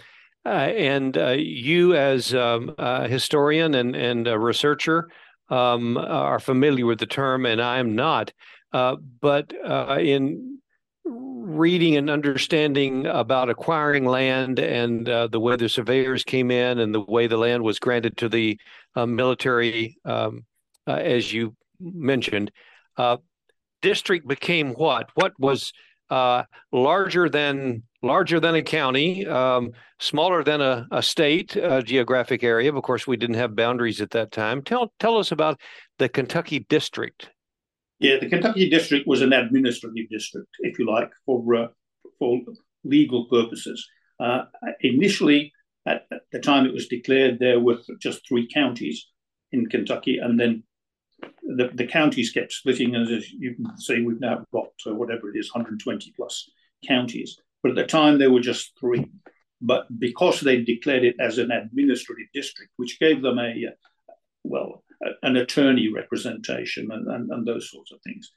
uh, 0.46 0.70
and 0.94 1.18
uh, 1.18 1.36
you, 1.36 1.96
as 1.96 2.32
um, 2.32 2.74
a 2.78 3.08
historian 3.08 3.74
and, 3.74 3.96
and 3.96 4.28
a 4.28 4.38
researcher, 4.38 5.10
um, 5.48 5.96
are 5.96 6.38
familiar 6.38 6.86
with 6.86 7.00
the 7.00 7.06
term, 7.06 7.44
and 7.44 7.60
I 7.60 7.78
am 7.78 7.96
not. 7.96 8.32
Uh, 8.72 8.96
but 9.20 9.52
uh, 9.64 9.98
in 9.98 10.58
reading 11.04 11.96
and 11.96 12.08
understanding 12.08 13.06
about 13.06 13.50
acquiring 13.50 14.04
land 14.04 14.58
and 14.58 15.08
uh, 15.08 15.26
the 15.26 15.40
way 15.40 15.56
the 15.56 15.68
surveyors 15.68 16.22
came 16.22 16.50
in 16.50 16.78
and 16.78 16.94
the 16.94 17.00
way 17.00 17.26
the 17.26 17.36
land 17.36 17.62
was 17.62 17.78
granted 17.78 18.16
to 18.16 18.28
the 18.28 18.58
uh, 18.94 19.06
military, 19.06 19.96
um, 20.04 20.44
as 20.86 21.32
you 21.32 21.54
mentioned, 21.80 22.50
district 23.82 24.28
became 24.28 24.72
what? 24.74 25.08
What 25.14 25.32
was 25.38 25.72
larger 26.72 27.28
than 27.28 27.82
larger 28.02 28.40
than 28.40 28.54
a 28.54 28.62
county, 28.62 29.26
um, 29.26 29.72
smaller 29.98 30.42
than 30.42 30.60
a, 30.60 30.86
a 30.90 31.02
state 31.02 31.56
a 31.56 31.82
geographic 31.82 32.42
area. 32.42 32.72
Of 32.72 32.82
course, 32.82 33.06
we 33.06 33.16
didn't 33.16 33.36
have 33.36 33.56
boundaries 33.56 34.00
at 34.00 34.10
that 34.10 34.32
time. 34.32 34.62
Tell 34.62 34.92
tell 34.98 35.18
us 35.18 35.32
about 35.32 35.60
the 35.98 36.08
Kentucky 36.08 36.60
district. 36.60 37.30
Yeah, 38.00 38.16
the 38.18 38.30
Kentucky 38.30 38.70
district 38.70 39.06
was 39.06 39.20
an 39.20 39.34
administrative 39.34 40.08
district, 40.08 40.48
if 40.60 40.78
you 40.78 40.86
like, 40.90 41.10
for 41.26 41.54
uh, 41.54 41.68
for 42.18 42.40
legal 42.82 43.26
purposes. 43.26 43.86
Uh, 44.18 44.44
initially, 44.80 45.52
at, 45.86 46.06
the 46.32 46.40
time 46.40 46.64
it 46.64 46.72
was 46.72 46.88
declared, 46.88 47.38
there 47.38 47.60
were 47.60 47.78
just 48.00 48.26
three 48.26 48.48
counties 48.52 49.06
in 49.52 49.66
Kentucky, 49.66 50.18
and 50.18 50.40
then 50.40 50.62
the, 51.42 51.70
the 51.74 51.86
counties 51.86 52.32
kept 52.32 52.52
splitting. 52.52 52.94
As 52.94 53.30
you 53.32 53.54
can 53.54 53.76
see, 53.78 54.02
we've 54.02 54.20
now 54.20 54.44
got 54.50 54.68
uh, 54.86 54.94
whatever 54.94 55.28
it 55.28 55.38
is, 55.38 55.52
120 55.52 56.12
plus 56.16 56.50
counties. 56.86 57.38
But 57.62 57.70
at 57.70 57.76
the 57.76 57.84
time, 57.84 58.18
there 58.18 58.30
were 58.30 58.40
just 58.40 58.72
three. 58.80 59.04
But 59.60 59.86
because 59.98 60.40
they 60.40 60.62
declared 60.62 61.04
it 61.04 61.16
as 61.20 61.36
an 61.36 61.50
administrative 61.50 62.28
district, 62.32 62.72
which 62.76 62.98
gave 62.98 63.20
them 63.20 63.38
a, 63.38 63.66
well, 64.42 64.82
an 65.22 65.36
attorney 65.36 65.88
representation 65.92 66.90
and, 66.90 67.06
and, 67.08 67.30
and 67.30 67.46
those 67.46 67.70
sorts 67.70 67.92
of 67.92 68.00
things, 68.02 68.32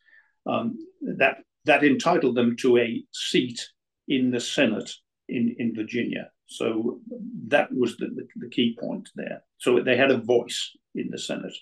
um, 0.46 0.78
that, 1.18 1.38
that 1.66 1.84
entitled 1.84 2.36
them 2.36 2.56
to 2.58 2.78
a 2.78 3.04
seat 3.12 3.60
in 4.08 4.32
the 4.32 4.40
Senate 4.40 4.92
in, 5.30 5.56
in 5.60 5.76
Virginia. 5.76 6.30
So 6.46 7.00
that 7.48 7.70
was 7.72 7.98
the, 7.98 8.08
the, 8.08 8.28
the 8.36 8.50
key 8.50 8.78
point 8.80 9.10
there. 9.16 9.44
So 9.58 9.80
they 9.82 9.98
had 9.98 10.12
a 10.12 10.18
voice 10.18 10.72
in 10.96 11.10
the 11.10 11.18
Senate. 11.18 11.54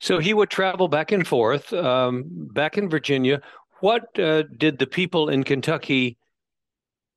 So 0.00 0.18
he 0.18 0.34
would 0.34 0.50
travel 0.50 0.88
back 0.88 1.12
and 1.12 1.26
forth, 1.26 1.72
um, 1.72 2.24
back 2.28 2.76
in 2.76 2.88
Virginia. 2.88 3.40
What 3.80 4.18
uh, 4.18 4.42
did 4.56 4.78
the 4.78 4.86
people 4.86 5.28
in 5.28 5.44
Kentucky 5.44 6.18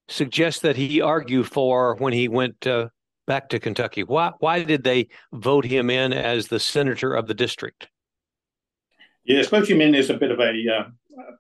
suggest 0.08 0.62
that 0.62 0.76
he 0.76 1.02
argue 1.02 1.44
for 1.44 1.96
when 1.96 2.14
he 2.14 2.28
went 2.28 2.66
uh, 2.66 2.90
back 3.30 3.48
to 3.50 3.60
Kentucky? 3.60 4.04
Why 4.04 4.34
why 4.40 4.64
did 4.64 4.84
they 4.84 5.08
vote 5.32 5.64
him 5.64 5.90
in 5.90 6.12
as 6.12 6.48
the 6.48 6.60
senator 6.60 7.14
of 7.14 7.28
the 7.28 7.36
district? 7.36 7.88
Yes, 9.24 9.48
vote 9.48 9.70
him 9.70 9.82
in 9.82 9.94
is 9.94 10.10
a 10.10 10.18
bit 10.18 10.32
of 10.32 10.40
a 10.40 10.54
uh, 10.78 10.86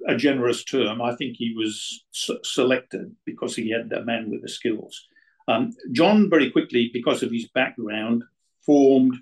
a 0.08 0.16
generous 0.16 0.64
term. 0.64 1.02
I 1.02 1.16
think 1.16 1.36
he 1.36 1.54
was 1.58 2.06
selected 2.44 3.16
because 3.26 3.56
he 3.56 3.72
had 3.72 3.90
the 3.90 4.06
man 4.06 4.30
with 4.30 4.44
the 4.44 4.50
skills. 4.50 5.08
Um, 5.48 5.74
John 5.92 6.30
very 6.30 6.52
quickly, 6.52 6.92
because 6.94 7.24
of 7.24 7.32
his 7.32 7.50
background, 7.50 8.24
formed 8.66 9.16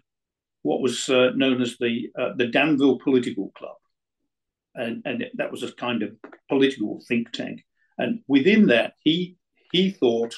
what 0.64 0.82
was 0.82 1.10
uh, 1.10 1.32
known 1.36 1.62
as 1.62 1.78
the 1.78 2.10
uh, 2.20 2.34
the 2.36 2.48
Danville 2.48 3.00
Political 3.00 3.52
Club, 3.58 3.78
and 4.76 5.02
and 5.06 5.26
that 5.36 5.52
was 5.52 5.64
a 5.64 5.72
kind 5.72 6.04
of 6.04 6.12
political 6.50 7.02
think 7.08 7.32
tank. 7.32 7.64
And 7.98 8.20
within 8.28 8.68
that, 8.68 8.96
he 9.00 9.38
he 9.72 9.92
thought 9.92 10.36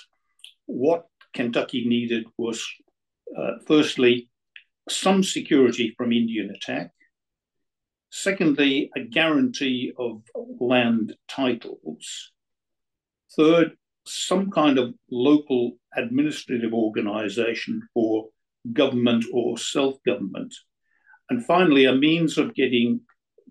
what 0.68 1.09
Kentucky 1.34 1.86
needed 1.88 2.26
was 2.38 2.66
uh, 3.38 3.54
firstly 3.68 4.30
some 4.90 5.24
security 5.24 5.94
from 5.98 6.12
Indian 6.12 6.50
attack. 6.52 6.92
Secondly, 8.12 8.90
a 8.96 9.02
guarantee 9.02 9.94
of 9.98 10.24
land 10.60 11.16
titles. 11.28 12.32
Third, 13.36 13.78
some 14.06 14.50
kind 14.50 14.80
of 14.80 14.96
local 15.12 15.78
administrative 15.96 16.74
organization 16.74 17.88
for 17.94 18.30
government 18.74 19.26
or 19.32 19.58
self 19.58 20.02
government. 20.04 20.54
And 21.30 21.46
finally, 21.46 21.86
a 21.86 21.94
means 21.94 22.40
of 22.40 22.56
getting 22.56 23.02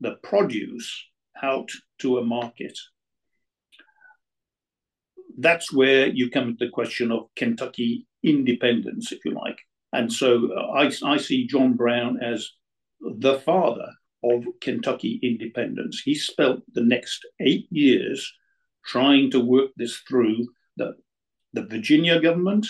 the 0.01 0.17
produce 0.25 1.05
out 1.41 1.71
to 2.01 2.19
a 2.19 2.25
market. 2.25 2.77
That's 5.39 5.73
where 5.73 6.09
you 6.09 6.31
come 6.31 6.57
to 6.57 6.65
the 6.67 6.71
question 6.71 7.13
of 7.13 7.29
Kentucky 7.37 8.07
independence, 8.25 9.13
if 9.13 9.25
you 9.25 9.33
like. 9.33 9.59
And 9.93 10.13
so 10.13 10.51
uh, 10.53 10.73
I, 10.73 10.93
I 11.05 11.17
see 11.17 11.47
John 11.47 11.75
Brown 11.75 12.21
as 12.21 12.51
the 13.01 13.39
father 13.39 13.89
of 14.25 14.45
Kentucky 14.61 15.21
independence. 15.23 16.03
He 16.05 16.15
spent 16.15 16.63
the 16.75 16.83
next 16.83 17.25
eight 17.41 17.69
years 17.71 18.31
trying 18.85 19.31
to 19.31 19.41
work 19.41 19.71
this 19.77 19.99
through 20.09 20.49
the, 20.77 20.95
the 21.53 21.63
Virginia 21.63 22.21
government, 22.21 22.67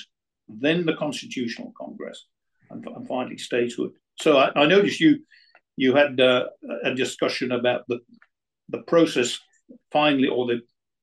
then 0.47 0.85
the 0.85 0.97
Constitutional 0.97 1.73
Congress, 1.77 2.27
and, 2.71 2.87
and 2.87 3.09
finally 3.09 3.39
statehood. 3.39 3.93
So 4.21 4.37
I, 4.37 4.51
I, 4.55 4.67
noticed 4.67 5.01
you 5.01 5.21
you 5.77 5.95
had 5.95 6.21
uh, 6.21 6.47
a 6.85 6.95
discussion 6.95 7.53
about 7.53 7.85
the 7.89 8.01
the 8.69 8.83
process 8.83 9.39
finally, 9.93 10.29
or 10.29 10.47
the 10.47 10.61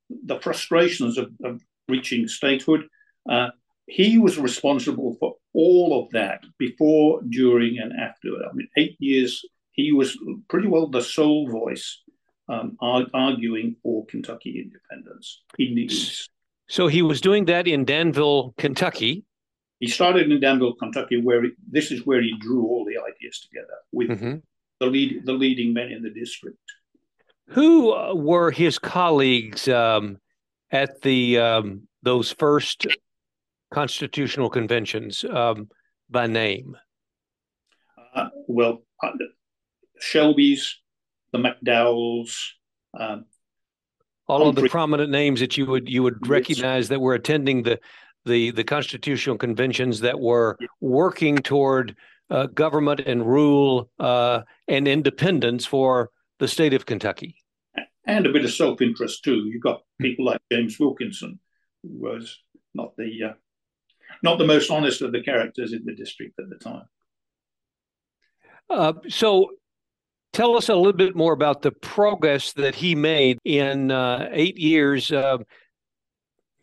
the 0.10 0.40
frustrations 0.40 1.18
of, 1.18 1.32
of 1.44 1.62
reaching 1.88 2.28
statehood. 2.28 2.88
Uh, 3.30 3.50
he 3.88 4.18
was 4.18 4.38
responsible 4.38 5.16
for 5.20 5.36
all 5.54 6.04
of 6.04 6.12
that 6.12 6.44
before, 6.58 7.22
during, 7.30 7.78
and 7.78 7.94
after. 8.00 8.30
I 8.30 8.54
mean, 8.54 8.68
eight 8.78 8.96
years. 9.00 9.44
He 9.72 9.92
was 9.92 10.18
pretty 10.48 10.68
well 10.68 10.88
the 10.88 11.02
sole 11.02 11.50
voice 11.50 12.02
um, 12.48 12.78
arguing 13.14 13.76
for 13.84 14.06
Kentucky 14.06 14.62
independence 14.62 15.44
in 15.60 15.76
the 15.76 15.82
East. 15.84 16.30
So 16.68 16.88
he 16.88 17.02
was 17.02 17.22
doing 17.22 17.46
that 17.46 17.68
in 17.68 17.86
Danville, 17.86 18.54
Kentucky. 18.58 19.24
He 19.80 19.88
started 19.88 20.32
in 20.32 20.40
Danville, 20.40 20.76
Kentucky, 20.76 21.22
where 21.22 21.44
he, 21.44 21.52
this 21.70 21.92
is 21.92 22.06
where 22.06 22.22
he 22.22 22.34
drew 22.40 22.66
all 22.66 22.86
the 22.86 22.98
ideas 22.98 23.40
together 23.40 23.76
with 23.92 24.10
mm-hmm. 24.10 24.36
the 24.80 24.86
lead, 24.86 25.26
the 25.26 25.34
leading 25.34 25.74
men 25.74 25.92
in 25.92 26.02
the 26.02 26.10
district. 26.10 26.58
Who 27.50 27.94
uh, 27.94 28.14
were 28.16 28.52
his 28.52 28.80
colleagues 28.80 29.68
um, 29.68 30.18
at 30.72 31.02
the 31.02 31.40
um, 31.40 31.88
those 32.02 32.32
first 32.32 32.88
constitutional 33.72 34.50
conventions 34.50 35.24
um, 35.24 35.70
by 36.10 36.28
name? 36.28 36.76
Uh, 38.16 38.30
well, 38.48 38.84
uh, 39.04 39.12
Shelby's, 40.00 40.80
the 41.32 41.38
McDowells, 41.38 42.36
um, 42.98 43.26
all 44.28 44.44
Humphrey. 44.44 44.50
of 44.50 44.64
the 44.64 44.70
prominent 44.70 45.12
names 45.12 45.40
that 45.40 45.58
you 45.58 45.66
would 45.68 45.88
you 45.88 46.04
would 46.04 46.28
recognize 46.28 46.90
that 46.90 47.00
were 47.00 47.14
attending 47.14 47.64
the 47.64 47.80
the 48.26 48.52
the 48.52 48.64
constitutional 48.64 49.38
conventions 49.38 50.00
that 50.00 50.20
were 50.20 50.58
working 50.82 51.38
toward 51.38 51.96
uh, 52.30 52.48
government 52.48 53.02
and 53.02 53.26
rule 53.26 53.90
uh, 54.00 54.42
and 54.68 54.88
independence 54.88 55.66
for 55.66 56.10
the 56.40 56.48
state 56.48 56.74
of 56.74 56.86
Kentucky. 56.86 57.38
And 58.06 58.26
a 58.26 58.32
bit 58.32 58.46
of 58.46 58.52
self 58.52 58.82
interest 58.82 59.24
too. 59.24 59.46
You've 59.46 59.64
got 59.64 59.82
people 60.00 60.26
like 60.26 60.42
James 60.52 60.80
Wilkinson, 60.80 61.40
who 61.84 61.90
was 61.98 62.38
not 62.74 62.96
the 62.98 63.32
uh, 63.32 63.34
not 64.22 64.38
the 64.38 64.46
most 64.46 64.70
honest 64.70 65.02
of 65.02 65.12
the 65.12 65.22
characters 65.22 65.74
in 65.74 65.84
the 65.86 65.96
district 65.96 66.40
at 66.40 66.50
the 66.50 66.58
time. 66.58 66.86
Uh, 68.70 68.94
so 69.10 69.50
Tell 70.36 70.58
us 70.58 70.68
a 70.68 70.76
little 70.76 70.92
bit 70.92 71.16
more 71.16 71.32
about 71.32 71.62
the 71.62 71.72
progress 71.72 72.52
that 72.54 72.76
he 72.76 72.94
made 72.94 73.40
in 73.46 73.90
uh, 73.90 74.28
eight 74.34 74.58
years. 74.58 75.10
Uh, 75.10 75.38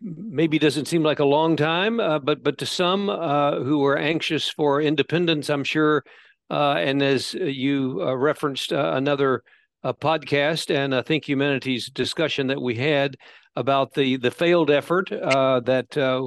maybe 0.02 0.58
doesn't 0.58 0.88
seem 0.88 1.02
like 1.02 1.20
a 1.20 1.24
long 1.24 1.56
time, 1.56 1.98
uh, 1.98 2.18
but 2.18 2.42
but 2.42 2.58
to 2.58 2.66
some 2.66 3.08
uh, 3.08 3.60
who 3.60 3.82
are 3.86 3.96
anxious 3.96 4.46
for 4.50 4.82
independence, 4.82 5.48
I'm 5.48 5.64
sure. 5.64 6.04
Uh, 6.50 6.74
and 6.74 7.02
as 7.02 7.32
you 7.32 8.02
uh, 8.02 8.14
referenced 8.14 8.72
another 8.72 9.42
podcast, 9.84 10.74
and 10.74 10.94
I 10.94 11.02
think 11.02 11.28
humanities 11.28 11.90
discussion 11.90 12.46
that 12.48 12.60
we 12.60 12.74
had 12.76 13.16
about 13.56 13.94
the 13.94 14.16
the 14.16 14.30
failed 14.30 14.70
effort 14.70 15.08
that 15.10 16.22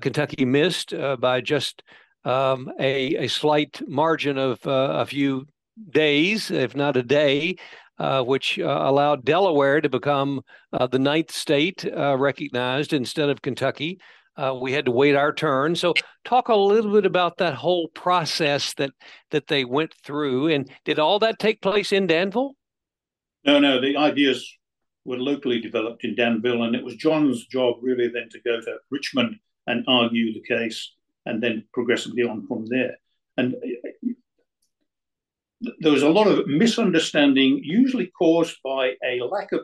Kentucky 0.00 0.44
missed 0.44 0.94
by 1.20 1.40
just 1.40 1.82
um, 2.24 2.70
a 2.80 3.24
a 3.24 3.28
slight 3.28 3.80
margin 3.86 4.38
of 4.38 4.58
a 4.64 5.06
few 5.06 5.46
days, 5.90 6.50
if 6.50 6.74
not 6.74 6.96
a 6.96 7.02
day, 7.02 7.56
uh, 7.98 8.22
which 8.22 8.58
uh, 8.58 8.64
allowed 8.64 9.24
Delaware 9.24 9.80
to 9.80 9.88
become 9.88 10.42
uh, 10.72 10.86
the 10.86 10.98
ninth 10.98 11.30
state 11.30 11.84
uh, 11.86 12.16
recognized 12.18 12.92
instead 12.92 13.28
of 13.28 13.42
Kentucky. 13.42 13.98
Uh, 14.36 14.54
we 14.60 14.72
had 14.72 14.84
to 14.84 14.90
wait 14.90 15.16
our 15.16 15.32
turn. 15.32 15.74
So, 15.74 15.94
talk 16.24 16.48
a 16.48 16.54
little 16.54 16.92
bit 16.92 17.06
about 17.06 17.38
that 17.38 17.54
whole 17.54 17.88
process 17.88 18.74
that 18.74 18.90
that 19.30 19.46
they 19.46 19.64
went 19.64 19.94
through, 20.04 20.48
and 20.48 20.70
did 20.84 20.98
all 20.98 21.18
that 21.20 21.38
take 21.38 21.62
place 21.62 21.90
in 21.90 22.06
Danville? 22.06 22.54
No, 23.46 23.60
no. 23.60 23.80
The 23.80 23.96
ideas 23.96 24.52
were 25.04 25.18
locally 25.18 25.60
developed 25.60 26.04
in 26.04 26.16
Danville, 26.16 26.64
and 26.64 26.74
it 26.74 26.84
was 26.84 26.96
John's 26.96 27.46
job 27.46 27.76
really 27.80 28.08
then 28.08 28.28
to 28.30 28.40
go 28.40 28.60
to 28.60 28.78
Richmond 28.90 29.36
and 29.68 29.84
argue 29.86 30.32
the 30.34 30.42
case, 30.42 30.92
and 31.24 31.42
then 31.42 31.64
progressively 31.72 32.24
on 32.24 32.46
from 32.46 32.66
there. 32.66 32.96
And 33.36 33.54
there 35.80 35.92
was 35.92 36.02
a 36.02 36.08
lot 36.08 36.26
of 36.26 36.46
misunderstanding, 36.46 37.60
usually 37.62 38.06
caused 38.06 38.56
by 38.62 38.92
a 39.04 39.22
lack 39.24 39.52
of 39.52 39.60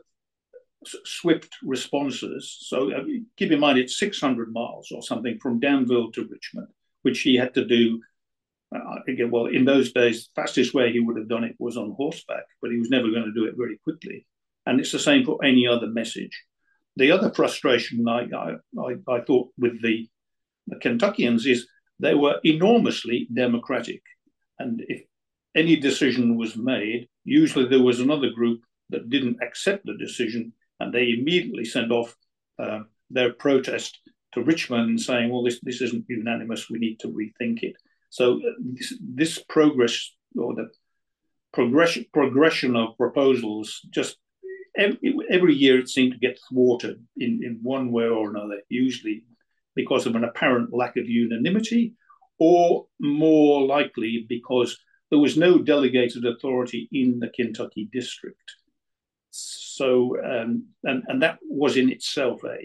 swift 0.85 1.57
responses. 1.63 2.57
So 2.61 2.93
uh, 2.93 3.05
keep 3.37 3.53
in 3.53 3.61
mind, 3.61 3.79
it's 3.79 3.99
600 3.99 4.53
miles 4.53 4.91
or 4.93 5.03
something 5.03 5.39
from 5.41 5.61
Danville 5.61 6.11
to 6.13 6.29
Richmond, 6.31 6.69
which 7.03 7.21
he 7.21 7.37
had 7.37 7.55
to 7.55 7.65
do. 7.65 8.01
Uh, 8.75 9.01
again, 9.09 9.31
well, 9.31 9.47
in 9.47 9.65
those 9.65 9.93
days, 9.93 10.29
the 10.35 10.43
fastest 10.43 10.73
way 10.75 10.91
he 10.93 11.01
would 11.01 11.17
have 11.17 11.29
done 11.29 11.45
it 11.45 11.57
was 11.59 11.77
on 11.77 11.95
horseback, 11.97 12.45
but 12.61 12.71
he 12.71 12.79
was 12.79 12.91
never 12.91 13.11
going 13.11 13.25
to 13.25 13.33
do 13.33 13.45
it 13.45 13.55
very 13.57 13.79
quickly. 13.85 14.27
And 14.67 14.81
it's 14.81 14.93
the 14.93 14.99
same 14.99 15.25
for 15.25 15.45
any 15.45 15.67
other 15.67 15.89
message. 15.89 16.45
The 16.97 17.11
other 17.11 17.33
frustration 17.33 18.07
I, 18.09 18.27
I, 18.35 18.95
I 19.09 19.21
thought 19.21 19.49
with 19.59 19.83
the, 19.83 20.09
the 20.67 20.77
Kentuckians 20.77 21.47
is 21.47 21.67
they 21.99 22.15
were 22.15 22.41
enormously 22.45 23.29
democratic. 23.33 24.03
And 24.59 24.83
if 24.89 25.03
any 25.55 25.77
decision 25.77 26.37
was 26.37 26.57
made, 26.57 27.09
usually 27.25 27.69
there 27.69 27.83
was 27.83 28.01
another 28.01 28.31
group 28.31 28.61
that 28.91 29.11
didn't 29.11 29.43
accept 29.43 29.87
the 29.87 29.97
decision, 29.97 30.53
and 30.81 30.93
they 30.93 31.11
immediately 31.11 31.65
sent 31.65 31.91
off 31.91 32.15
uh, 32.59 32.81
their 33.11 33.33
protest 33.33 33.99
to 34.33 34.43
Richmond 34.43 35.01
saying, 35.01 35.31
well, 35.31 35.43
this, 35.43 35.61
this 35.63 35.81
isn't 35.81 36.07
unanimous, 36.09 36.71
we 36.71 36.79
need 36.79 37.01
to 37.01 37.09
rethink 37.09 37.63
it. 37.63 37.77
So 38.13 38.35
uh, 38.35 38.53
this, 38.61 38.93
this 39.01 39.39
progress 39.39 40.13
or 40.37 40.55
the 40.55 40.69
progression, 41.55 42.05
progression 42.13 42.77
of 42.77 42.95
proposals 42.99 43.81
just 43.89 44.19
every, 44.77 45.15
every 45.31 45.55
year 45.55 45.79
it 45.79 45.89
seemed 45.89 46.13
to 46.13 46.19
get 46.19 46.39
thwarted 46.51 47.03
in, 47.17 47.41
in 47.43 47.61
one 47.63 47.91
way 47.91 48.05
or 48.05 48.29
another, 48.29 48.61
usually 48.69 49.25
because 49.75 50.05
of 50.05 50.15
an 50.15 50.25
apparent 50.25 50.75
lack 50.75 50.99
of 50.99 51.09
unanimity, 51.09 51.95
or 52.39 52.85
more 53.01 53.67
likely 53.67 54.27
because 54.29 54.79
there 55.09 55.19
was 55.19 55.39
no 55.39 55.57
delegated 55.57 56.27
authority 56.27 56.91
in 56.93 57.19
the 57.19 57.31
Kentucky 57.31 57.89
district. 57.95 58.53
So, 59.31 60.23
um, 60.23 60.67
and, 60.85 61.03
and 61.09 61.23
that 61.23 61.39
was 61.49 61.79
in 61.79 61.91
itself 61.91 62.45
a, 62.45 62.59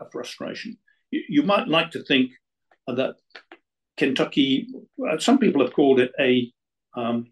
a 0.00 0.08
frustration. 0.12 0.78
You, 1.10 1.22
you, 1.28 1.42
might 1.42 1.66
like 1.66 1.90
to 1.92 2.04
think 2.04 2.30
that 2.86 3.16
Kentucky, 3.96 4.68
some 5.18 5.38
people 5.38 5.62
have 5.62 5.72
called 5.72 6.00
it 6.00 6.12
a, 6.20 6.52
um, 6.96 7.26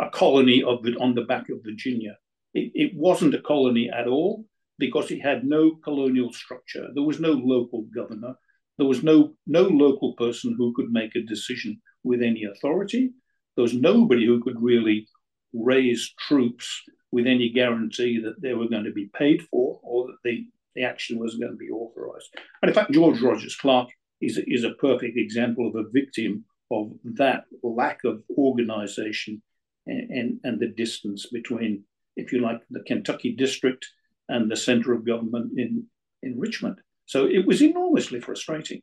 a 0.00 0.10
colony 0.10 0.62
of 0.62 0.84
on 1.00 1.14
the 1.14 1.22
back 1.22 1.48
of 1.48 1.64
Virginia. 1.64 2.16
It, 2.54 2.72
it 2.74 2.92
wasn't 2.94 3.34
a 3.34 3.42
colony 3.42 3.90
at 3.90 4.06
all 4.06 4.44
because 4.78 5.10
it 5.10 5.20
had 5.20 5.44
no 5.44 5.76
colonial 5.82 6.32
structure. 6.32 6.88
There 6.94 7.04
was 7.04 7.20
no 7.20 7.32
local 7.32 7.82
governor. 7.94 8.34
There 8.78 8.86
was 8.86 9.02
no, 9.02 9.34
no 9.46 9.62
local 9.62 10.14
person 10.14 10.54
who 10.58 10.72
could 10.74 10.90
make 10.90 11.14
a 11.14 11.22
decision 11.22 11.80
with 12.02 12.22
any 12.22 12.44
authority 12.44 13.12
there 13.56 13.62
was 13.62 13.74
nobody 13.74 14.26
who 14.26 14.42
could 14.42 14.60
really 14.60 15.08
raise 15.52 16.12
troops 16.18 16.82
with 17.12 17.26
any 17.26 17.48
guarantee 17.50 18.20
that 18.20 18.40
they 18.40 18.54
were 18.54 18.68
going 18.68 18.84
to 18.84 18.92
be 18.92 19.10
paid 19.16 19.42
for 19.42 19.78
or 19.82 20.08
that 20.08 20.16
the, 20.24 20.46
the 20.74 20.82
action 20.82 21.18
was 21.18 21.36
going 21.36 21.52
to 21.52 21.56
be 21.56 21.70
authorized. 21.70 22.28
And 22.62 22.68
in 22.68 22.74
fact, 22.74 22.92
George 22.92 23.20
Rogers 23.20 23.56
Clark 23.56 23.88
is, 24.20 24.40
is 24.46 24.64
a 24.64 24.74
perfect 24.74 25.16
example 25.16 25.68
of 25.68 25.76
a 25.76 25.88
victim 25.90 26.44
of 26.70 26.92
that 27.04 27.44
lack 27.62 28.04
of 28.04 28.22
organization 28.36 29.42
and, 29.86 30.10
and, 30.10 30.40
and 30.44 30.60
the 30.60 30.68
distance 30.68 31.26
between, 31.26 31.84
if 32.16 32.32
you 32.32 32.40
like, 32.40 32.60
the 32.70 32.80
Kentucky 32.80 33.32
district 33.32 33.86
and 34.28 34.50
the 34.50 34.56
center 34.56 34.92
of 34.92 35.06
government 35.06 35.52
in, 35.58 35.84
in 36.22 36.38
Richmond. 36.38 36.76
So 37.06 37.26
it 37.26 37.46
was 37.46 37.60
enormously 37.62 38.20
frustrating. 38.20 38.80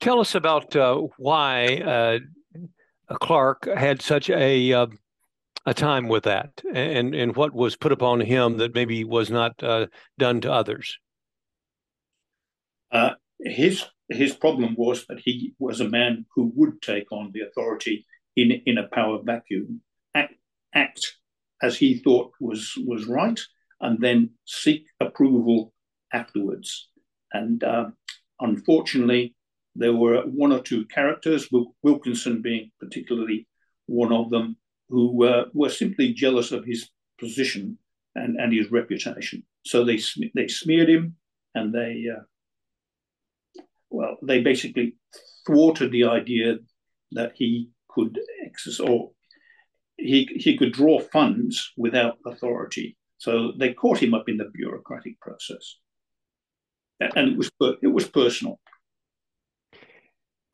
Tell 0.00 0.20
us 0.20 0.34
about 0.34 0.74
uh, 0.76 1.02
why 1.18 1.76
uh, 1.76 2.18
Clark 3.16 3.66
had 3.66 4.00
such 4.00 4.30
a 4.30 4.72
uh, 4.72 4.86
a 5.66 5.74
time 5.74 6.08
with 6.08 6.24
that, 6.24 6.50
and 6.72 7.14
and 7.14 7.36
what 7.36 7.52
was 7.52 7.76
put 7.76 7.92
upon 7.92 8.20
him 8.20 8.56
that 8.58 8.74
maybe 8.74 9.04
was 9.04 9.30
not 9.30 9.62
uh, 9.62 9.86
done 10.18 10.40
to 10.40 10.52
others. 10.52 10.98
Uh, 12.90 13.10
his 13.38 13.84
his 14.10 14.34
problem 14.34 14.74
was 14.76 15.06
that 15.06 15.20
he 15.20 15.54
was 15.58 15.80
a 15.80 15.88
man 15.88 16.26
who 16.34 16.52
would 16.56 16.82
take 16.82 17.10
on 17.12 17.30
the 17.32 17.40
authority 17.40 18.06
in 18.36 18.50
in 18.66 18.78
a 18.78 18.88
power 18.88 19.20
vacuum, 19.22 19.80
act, 20.14 20.34
act 20.74 21.16
as 21.62 21.76
he 21.76 21.98
thought 21.98 22.32
was 22.40 22.74
was 22.86 23.06
right, 23.06 23.40
and 23.80 24.00
then 24.00 24.30
seek 24.46 24.86
approval 25.00 25.72
afterwards. 26.12 26.88
And 27.32 27.62
uh, 27.62 27.90
unfortunately, 28.40 29.34
there 29.76 29.94
were 29.94 30.22
one 30.22 30.52
or 30.52 30.60
two 30.60 30.84
characters, 30.86 31.48
Wilkinson 31.82 32.42
being 32.42 32.70
particularly 32.80 33.46
one 33.86 34.12
of 34.12 34.30
them, 34.30 34.56
who 34.88 35.24
uh, 35.24 35.44
were 35.54 35.68
simply 35.68 36.12
jealous 36.12 36.50
of 36.50 36.64
his 36.64 36.88
position 37.18 37.78
and, 38.14 38.36
and 38.40 38.52
his 38.52 38.70
reputation. 38.70 39.44
So 39.64 39.84
they 39.84 40.00
they 40.34 40.48
smeared 40.48 40.88
him, 40.88 41.16
and 41.54 41.72
they 41.72 42.06
uh, 42.14 42.22
well, 43.90 44.16
they 44.22 44.40
basically 44.40 44.96
thwarted 45.46 45.92
the 45.92 46.04
idea 46.04 46.56
that 47.12 47.32
he 47.34 47.70
could 47.88 48.18
exercise 48.44 48.80
or 48.80 49.10
he 49.96 50.28
he 50.36 50.56
could 50.56 50.72
draw 50.72 50.98
funds 50.98 51.72
without 51.76 52.18
authority. 52.26 52.96
So 53.18 53.52
they 53.58 53.74
caught 53.74 54.02
him 54.02 54.14
up 54.14 54.28
in 54.28 54.38
the 54.38 54.50
bureaucratic 54.52 55.20
process, 55.20 55.76
and 57.00 57.32
it 57.32 57.36
was 57.36 57.50
it 57.82 57.88
was 57.88 58.08
personal. 58.08 58.58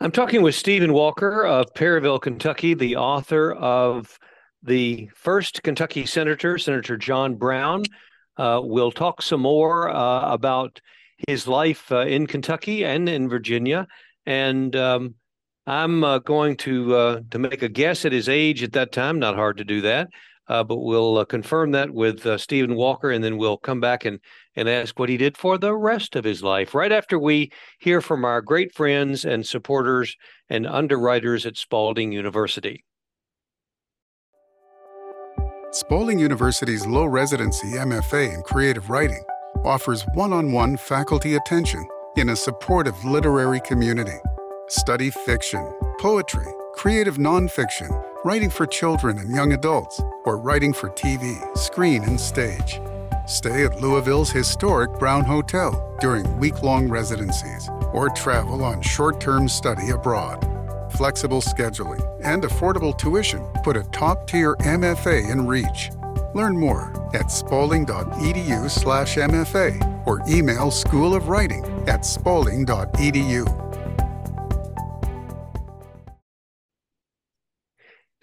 I'm 0.00 0.10
talking 0.10 0.42
with 0.42 0.54
Steven 0.54 0.92
Walker 0.92 1.46
of 1.46 1.72
Perryville, 1.74 2.18
Kentucky, 2.18 2.74
the 2.74 2.96
author 2.96 3.52
of 3.54 4.18
the 4.62 5.08
first 5.14 5.62
Kentucky 5.62 6.04
senator, 6.04 6.58
Senator 6.58 6.96
John 6.96 7.36
Brown. 7.36 7.84
Uh, 8.36 8.60
we'll 8.62 8.92
talk 8.92 9.22
some 9.22 9.40
more 9.40 9.88
uh, 9.88 10.32
about 10.32 10.80
his 11.28 11.48
life 11.48 11.90
uh, 11.90 12.00
in 12.00 12.26
Kentucky 12.26 12.84
and 12.84 13.08
in 13.08 13.28
Virginia, 13.28 13.86
and 14.26 14.74
um, 14.76 15.14
I'm 15.66 16.04
uh, 16.04 16.18
going 16.18 16.56
to 16.58 16.94
uh, 16.94 17.20
to 17.30 17.38
make 17.38 17.62
a 17.62 17.68
guess 17.68 18.04
at 18.04 18.12
his 18.12 18.28
age 18.28 18.62
at 18.62 18.72
that 18.72 18.92
time. 18.92 19.18
Not 19.18 19.34
hard 19.34 19.56
to 19.58 19.64
do 19.64 19.80
that, 19.82 20.08
uh, 20.48 20.64
but 20.64 20.78
we'll 20.78 21.24
confirm 21.24 21.72
that 21.72 21.90
with 21.90 22.40
Steven 22.40 22.74
Walker, 22.74 23.10
and 23.10 23.24
then 23.24 23.38
we'll 23.38 23.58
come 23.58 23.80
back 23.80 24.04
and 24.04 24.20
and 24.54 24.68
ask 24.68 24.98
what 24.98 25.08
he 25.08 25.16
did 25.16 25.36
for 25.36 25.58
the 25.58 25.74
rest 25.74 26.16
of 26.16 26.24
his 26.24 26.42
life. 26.42 26.74
Right 26.74 26.92
after 26.92 27.18
we 27.18 27.50
hear 27.78 28.00
from 28.00 28.24
our 28.24 28.40
great 28.40 28.74
friends 28.74 29.24
and 29.24 29.46
supporters 29.46 30.16
and 30.48 30.66
underwriters 30.66 31.46
at 31.46 31.56
Spalding 31.56 32.12
University. 32.12 32.84
Spalding 35.72 36.18
University's 36.18 36.86
low 36.86 37.04
residency 37.04 37.72
MFA 37.72 38.32
in 38.32 38.42
creative 38.42 38.88
writing 38.88 39.22
offers 39.66 40.06
one 40.14 40.32
on 40.32 40.52
one 40.52 40.76
faculty 40.76 41.34
attention 41.34 41.86
in 42.16 42.30
a 42.30 42.36
supportive 42.36 43.04
literary 43.04 43.60
community. 43.60 44.18
Study 44.68 45.10
fiction, 45.10 45.74
poetry, 45.98 46.46
creative 46.74 47.16
nonfiction, 47.16 47.90
writing 48.24 48.48
for 48.48 48.66
children 48.66 49.18
and 49.18 49.34
young 49.34 49.52
adults, 49.52 50.00
or 50.24 50.38
writing 50.38 50.72
for 50.72 50.88
TV, 50.90 51.36
screen, 51.58 52.04
and 52.04 52.18
stage. 52.18 52.80
Stay 53.26 53.64
at 53.64 53.80
Louisville's 53.80 54.30
historic 54.30 54.92
Brown 55.00 55.24
Hotel 55.24 55.96
during 56.00 56.38
week 56.38 56.62
long 56.62 56.88
residencies 56.88 57.68
or 57.92 58.08
travel 58.10 58.62
on 58.62 58.80
short 58.82 59.20
term 59.20 59.48
study 59.48 59.90
abroad. 59.90 60.46
Flexible 60.92 61.40
scheduling 61.40 62.02
and 62.22 62.44
affordable 62.44 62.96
tuition 62.96 63.44
put 63.64 63.76
a 63.76 63.82
top 63.84 64.28
tier 64.28 64.54
MFA 64.56 65.28
in 65.28 65.46
reach. 65.46 65.90
Learn 66.34 66.56
more 66.56 66.92
at 67.16 67.32
spalding.edu 67.32 68.70
slash 68.70 69.16
MFA 69.16 70.06
or 70.06 70.22
email 70.28 70.70
School 70.70 71.14
of 71.14 71.28
Writing 71.28 71.64
at 71.88 72.04
spalding.edu. 72.04 73.66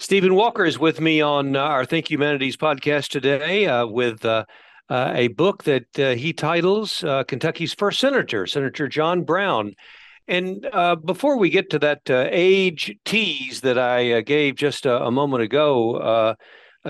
Steven 0.04 0.36
Walker 0.36 0.66
is 0.66 0.78
with 0.78 1.00
me 1.00 1.22
on 1.22 1.56
uh, 1.56 1.62
our 1.62 1.86
Think 1.86 2.12
Humanities 2.12 2.58
podcast 2.58 3.08
today 3.08 3.68
uh, 3.68 3.86
with 3.88 4.26
uh, 4.26 4.44
uh, 4.90 5.12
a 5.16 5.30
book 5.30 5.64
that 5.64 5.98
uh, 5.98 6.14
he 6.16 6.34
titles 6.34 7.04
uh, 7.06 7.24
Kentucky's 7.24 7.74
First 7.74 8.00
Senator, 8.02 8.46
Senator 8.46 8.88
John 8.88 9.24
Brown. 9.24 9.74
And 10.28 10.68
before 11.06 11.38
we 11.38 11.50
get 11.50 11.70
to 11.72 11.80
that 11.80 12.02
age 12.10 12.96
tease 13.06 13.62
that 13.62 13.78
I 13.78 14.22
gave 14.22 14.56
just 14.56 14.86
a, 14.86 15.04
a, 15.04 15.12
moment 15.12 15.44
ago, 15.44 16.36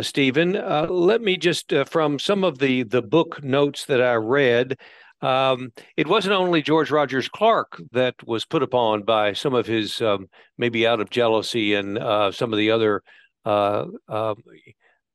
Steven, 0.01 0.53
let 0.53 1.21
me 1.21 1.37
just, 1.37 1.73
from 1.87 2.19
some 2.19 2.43
of 2.43 2.59
the, 2.59 2.83
the 2.83 3.01
book 3.01 3.43
notes 3.43 3.85
that 3.85 4.01
I 4.01 4.15
read, 4.15 4.77
um, 5.21 5.71
it 5.95 6.07
wasn't 6.07 6.33
only 6.33 6.61
George 6.61 6.91
Rogers 6.91 7.29
Clark 7.29 7.81
that 7.91 8.15
was 8.25 8.45
put 8.45 8.63
upon 8.63 9.03
by 9.03 9.33
some 9.33 9.53
of 9.53 9.67
his, 9.67 10.01
um, 10.01 10.27
maybe 10.57 10.87
out 10.87 10.99
of 10.99 11.09
jealousy 11.09 11.75
and 11.75 11.97
some 12.33 12.51
of 12.51 12.57
the 12.57 12.71
other 12.71 13.03
uh, 13.45 13.85
um, 14.07 14.35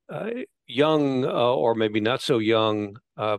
uh, 0.09 0.31
young 0.67 1.25
uh, 1.25 1.55
or 1.55 1.75
maybe 1.75 2.01
not 2.01 2.23
so 2.23 2.39
young 2.39 2.97
uh, 3.17 3.39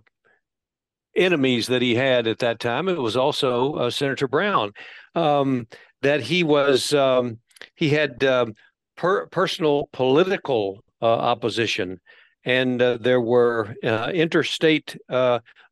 enemies 1.16 1.68
that 1.68 1.82
he 1.82 1.96
had 1.96 2.28
at 2.28 2.40
that 2.40 2.60
time. 2.60 2.88
It 2.88 3.00
was 3.00 3.18
also 3.18 3.74
uh, 3.74 3.90
Senator 3.90 4.28
Brown 4.28 4.72
um, 5.16 5.68
that 6.02 6.22
he 6.22 6.44
was 6.44 6.94
um, 6.94 7.40
he 7.76 7.90
had 7.90 8.24
um, 8.24 8.54
per- 8.96 9.28
personal 9.28 9.90
political 9.92 10.78
uh, 10.78 10.89
opposition, 11.02 12.00
and 12.46 12.82
uh, 12.82 12.98
there 13.00 13.22
were 13.22 13.76
uh, 13.84 14.12
interstate 14.14 14.98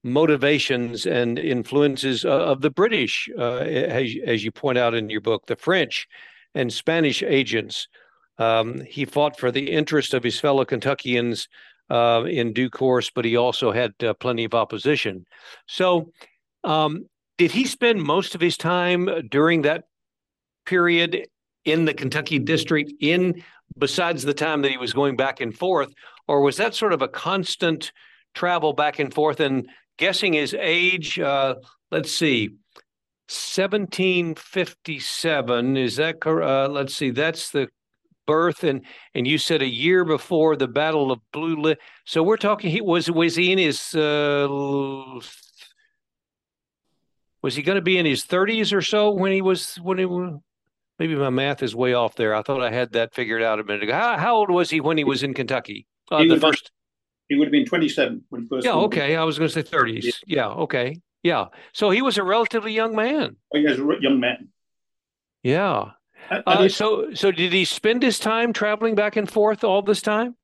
motivations 0.03 1.05
and 1.05 1.39
influences 1.39 2.23
of 2.25 2.61
the 2.61 2.69
British, 2.69 3.29
as, 3.37 4.15
as 4.25 4.43
you 4.43 4.51
point 4.51 4.77
out 4.77 4.93
in 4.93 5.09
your 5.09 5.21
book, 5.21 5.45
the 5.47 5.55
French 5.55 6.07
and 6.55 6.71
Spanish 6.71 7.23
agents 7.23 7.87
um, 8.37 8.81
he 8.81 9.05
fought 9.05 9.39
for 9.39 9.51
the 9.51 9.71
interest 9.71 10.13
of 10.13 10.23
his 10.23 10.39
fellow 10.39 10.65
Kentuckians 10.65 11.47
uh, 11.89 12.23
in 12.27 12.53
due 12.53 12.69
course, 12.69 13.09
but 13.09 13.25
he 13.25 13.35
also 13.35 13.71
had 13.71 13.93
uh, 14.03 14.13
plenty 14.15 14.43
of 14.43 14.53
opposition. 14.53 15.25
So, 15.67 16.11
um, 16.63 17.07
did 17.37 17.51
he 17.51 17.65
spend 17.65 18.01
most 18.01 18.35
of 18.35 18.41
his 18.41 18.57
time 18.57 19.27
during 19.29 19.61
that 19.61 19.85
period 20.65 21.27
in 21.67 21.85
the 21.85 21.93
Kentucky 21.93 22.39
district, 22.39 22.93
in 22.99 23.43
besides 23.77 24.23
the 24.23 24.33
time 24.33 24.61
that 24.61 24.71
he 24.71 24.77
was 24.77 24.93
going 24.93 25.15
back 25.15 25.41
and 25.41 25.55
forth, 25.55 25.93
or 26.27 26.41
was 26.41 26.57
that 26.57 26.73
sort 26.73 26.93
of 26.93 27.01
a 27.01 27.07
constant 27.07 27.91
travel 28.33 28.73
back 28.73 28.99
and 28.99 29.13
forth? 29.13 29.39
And 29.39 29.69
guessing 29.97 30.33
his 30.33 30.53
age, 30.53 31.19
uh, 31.19 31.55
let's 31.91 32.11
see. 32.11 32.49
1757 33.29 35.75
is 35.75 35.97
that 35.97 36.21
correct? 36.21 36.49
Uh, 36.49 36.69
let's 36.71 36.95
see 36.95 37.09
that's 37.09 37.51
the 37.51 37.67
birth 38.25 38.63
and 38.63 38.85
and 39.13 39.27
you 39.27 39.37
said 39.37 39.61
a 39.61 39.67
year 39.67 40.05
before 40.05 40.55
the 40.55 40.67
battle 40.67 41.11
of 41.11 41.19
blue 41.33 41.61
Li- 41.61 41.75
so 42.05 42.23
we're 42.23 42.37
talking 42.37 42.71
he 42.71 42.79
was 42.79 43.11
was 43.11 43.35
he 43.35 43.51
in 43.51 43.57
his 43.57 43.93
uh, 43.95 44.47
was 47.41 47.55
he 47.55 47.61
going 47.61 47.75
to 47.75 47.81
be 47.81 47.97
in 47.97 48.05
his 48.05 48.25
30s 48.25 48.73
or 48.73 48.81
so 48.81 49.11
when 49.11 49.33
he 49.33 49.41
was 49.41 49.75
when 49.77 49.97
he 49.97 50.05
maybe 50.99 51.15
my 51.15 51.29
math 51.29 51.63
is 51.63 51.75
way 51.75 51.93
off 51.93 52.15
there. 52.15 52.35
I 52.35 52.41
thought 52.41 52.61
i 52.61 52.71
had 52.71 52.93
that 52.93 53.13
figured 53.13 53.41
out 53.41 53.59
a 53.59 53.63
minute 53.63 53.83
ago. 53.83 53.93
How, 53.93 54.17
how 54.17 54.35
old 54.35 54.49
was 54.49 54.69
he 54.69 54.79
when 54.79 54.97
he 54.97 55.03
was 55.03 55.23
in 55.23 55.33
kentucky? 55.33 55.87
Uh, 56.11 56.23
the 56.23 56.39
first 56.39 56.71
he 57.27 57.35
would 57.35 57.47
have 57.47 57.51
been 57.51 57.65
27 57.65 58.23
when 58.29 58.43
he 58.43 58.47
first 58.47 58.65
yeah 58.65 58.73
okay. 58.73 59.15
I 59.15 59.23
was 59.23 59.37
going 59.37 59.49
to 59.49 59.63
say 59.63 59.69
30s 59.69 60.03
yeah. 60.03 60.11
yeah 60.25 60.47
okay. 60.47 61.01
Yeah. 61.23 61.47
So 61.73 61.89
he 61.89 62.01
was 62.01 62.17
a 62.17 62.23
relatively 62.23 62.71
young 62.71 62.95
man. 62.95 63.35
Oh, 63.53 63.57
he 63.57 63.65
was 63.65 63.79
a 63.79 64.01
young 64.01 64.19
man. 64.19 64.49
Yeah. 65.43 65.91
Uh, 66.29 66.67
so, 66.69 67.13
so 67.13 67.31
did 67.31 67.53
he 67.53 67.65
spend 67.65 68.03
his 68.03 68.19
time 68.19 68.53
traveling 68.53 68.95
back 68.95 69.15
and 69.15 69.29
forth 69.29 69.63
all 69.63 69.81
this 69.81 70.01
time? 70.01 70.35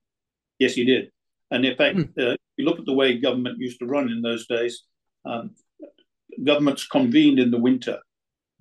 Yes, 0.59 0.73
he 0.73 0.85
did. 0.85 1.11
And 1.51 1.65
in 1.65 1.75
fact, 1.75 1.95
hmm. 1.95 2.03
uh, 2.19 2.35
you 2.57 2.65
look 2.65 2.79
at 2.79 2.85
the 2.85 2.93
way 2.93 3.17
government 3.17 3.59
used 3.59 3.79
to 3.79 3.85
run 3.85 4.09
in 4.09 4.21
those 4.21 4.47
days. 4.47 4.83
Um, 5.25 5.51
governments 6.43 6.87
convened 6.87 7.39
in 7.39 7.51
the 7.51 7.57
winter 7.57 7.99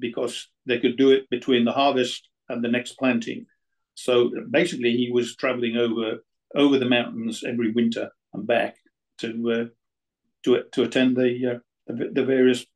because 0.02 0.48
they 0.66 0.78
could 0.78 0.98
do 0.98 1.10
it 1.10 1.30
between 1.30 1.64
the 1.64 1.72
harvest 1.72 2.28
and 2.50 2.62
the 2.62 2.68
next 2.68 2.98
planting. 2.98 3.46
So 3.94 4.30
basically, 4.50 4.96
he 4.96 5.10
was 5.10 5.34
traveling 5.36 5.76
over 5.78 6.18
over 6.54 6.78
the 6.78 6.88
mountains 6.88 7.42
every 7.46 7.72
winter 7.72 8.10
and 8.34 8.46
back 8.46 8.76
to 9.18 9.50
uh, 9.50 9.64
to 10.44 10.64
to 10.72 10.82
attend 10.82 11.16
the 11.16 11.54
uh, 11.54 11.58
the, 11.86 12.10
the, 12.12 12.24
various 12.24 12.66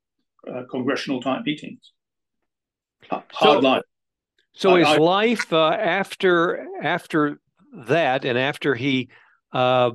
uh, 0.50 0.62
congressional 0.70 1.20
type 1.20 1.42
meetings. 1.44 1.92
Hard 3.10 3.24
so, 3.32 3.58
life. 3.58 3.82
So 4.54 4.74
his 4.76 4.88
I, 4.88 4.96
life 4.96 5.52
uh, 5.52 5.68
after 5.68 6.66
after 6.82 7.38
that, 7.86 8.24
and 8.24 8.38
after 8.38 8.74
he 8.74 9.08
uh, 9.52 9.90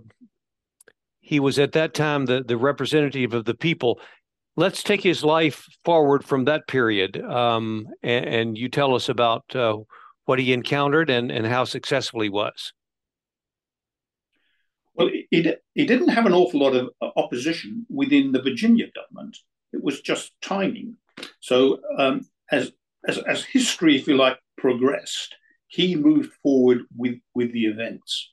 he 1.19 1.39
was 1.39 1.59
at 1.59 1.73
that 1.73 1.93
time 1.93 2.25
the 2.25 2.43
the 2.43 2.57
representative 2.57 3.33
of 3.33 3.45
the 3.45 3.55
people. 3.55 3.99
Let's 4.57 4.83
take 4.83 5.01
his 5.01 5.23
life 5.23 5.65
forward 5.85 6.25
from 6.25 6.45
that 6.45 6.67
period, 6.67 7.21
um, 7.21 7.87
and, 8.03 8.25
and, 8.25 8.57
you 8.57 8.67
tell 8.67 8.93
us 8.93 9.07
about 9.07 9.43
uh, 9.55 9.77
what 10.25 10.39
he 10.39 10.51
encountered 10.51 11.09
and 11.09 11.31
and 11.31 11.45
how 11.45 11.63
successful 11.63 12.21
he 12.21 12.29
was. 12.29 12.73
Well, 14.93 15.09
he, 15.31 15.55
he 15.73 15.85
didn't 15.85 16.09
have 16.09 16.25
an 16.25 16.33
awful 16.33 16.59
lot 16.59 16.75
of 16.75 16.89
uh, 17.01 17.09
opposition 17.15 17.85
within 17.89 18.33
the 18.33 18.41
Virginia 18.41 18.87
government. 18.93 19.37
It 19.71 19.81
was 19.81 20.01
just 20.01 20.33
timing. 20.41 20.97
So, 21.39 21.79
um, 21.97 22.27
as, 22.51 22.73
as, 23.07 23.19
as 23.19 23.45
history, 23.45 23.95
if 23.95 24.07
you 24.07 24.17
like, 24.17 24.37
progressed, 24.57 25.35
he 25.67 25.95
moved 25.95 26.33
forward 26.43 26.79
with, 26.95 27.15
with 27.33 27.53
the 27.53 27.65
events. 27.65 28.31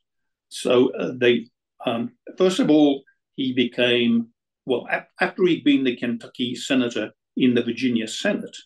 So, 0.48 0.90
uh, 0.96 1.12
they 1.16 1.46
um, 1.86 2.12
first 2.36 2.58
of 2.58 2.70
all, 2.70 3.02
he 3.34 3.52
became, 3.52 4.28
well, 4.68 4.86
after 5.18 5.46
he'd 5.46 5.64
been 5.64 5.84
the 5.84 5.96
Kentucky 5.96 6.54
senator 6.54 7.12
in 7.38 7.54
the 7.54 7.62
Virginia 7.62 8.06
Senate, 8.06 8.56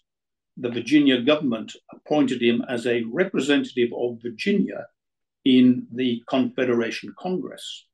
the 0.56 0.68
Virginia 0.68 1.22
government 1.22 1.76
appointed 1.92 2.42
him 2.42 2.64
as 2.68 2.86
a 2.86 3.04
representative 3.04 3.90
of 3.96 4.20
Virginia 4.20 4.86
in 5.44 5.86
the 5.92 6.20
Confederation 6.28 7.14
Congress. 7.16 7.86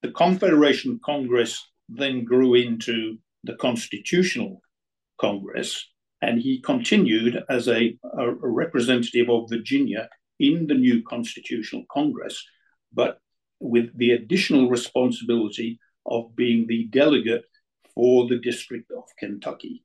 The 0.00 0.12
Confederation 0.12 0.98
Congress 1.04 1.62
then 1.90 2.24
grew 2.24 2.54
into 2.54 3.18
the 3.44 3.56
Constitutional 3.56 4.62
Congress, 5.20 5.86
and 6.22 6.40
he 6.40 6.60
continued 6.62 7.44
as 7.50 7.68
a, 7.68 7.98
a, 8.18 8.30
representative 8.30 9.28
of 9.28 9.50
Virginia 9.50 10.08
in 10.40 10.66
the 10.66 10.74
new 10.74 11.02
Constitutional 11.02 11.84
Congress, 11.90 12.42
but 12.94 13.18
with 13.60 13.96
the 13.98 14.12
additional 14.12 14.70
responsibility 14.70 15.78
of 16.06 16.34
being 16.36 16.66
the 16.66 16.84
delegate 16.84 17.44
for 17.94 18.28
the 18.28 18.38
District 18.38 18.90
of 18.96 19.04
Kentucky. 19.18 19.84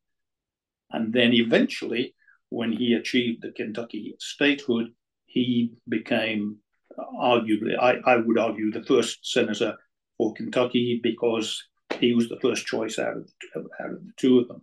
And 0.91 1.13
then 1.13 1.34
eventually, 1.34 2.15
when 2.49 2.71
he 2.71 2.93
achieved 2.93 3.41
the 3.41 3.51
Kentucky 3.51 4.15
statehood, 4.19 4.93
he 5.25 5.73
became 5.88 6.57
arguably, 6.99 7.77
I, 7.79 7.95
I 8.05 8.17
would 8.17 8.38
argue, 8.38 8.71
the 8.71 8.84
first 8.84 9.19
senator 9.23 9.77
for 10.17 10.34
Kentucky 10.34 10.99
because 11.01 11.63
he 11.99 12.13
was 12.13 12.29
the 12.29 12.39
first 12.41 12.65
choice 12.65 12.99
out 12.99 13.15
of, 13.15 13.29
out 13.55 13.91
of 13.91 14.05
the 14.05 14.12
two 14.17 14.39
of 14.39 14.47
them. 14.47 14.62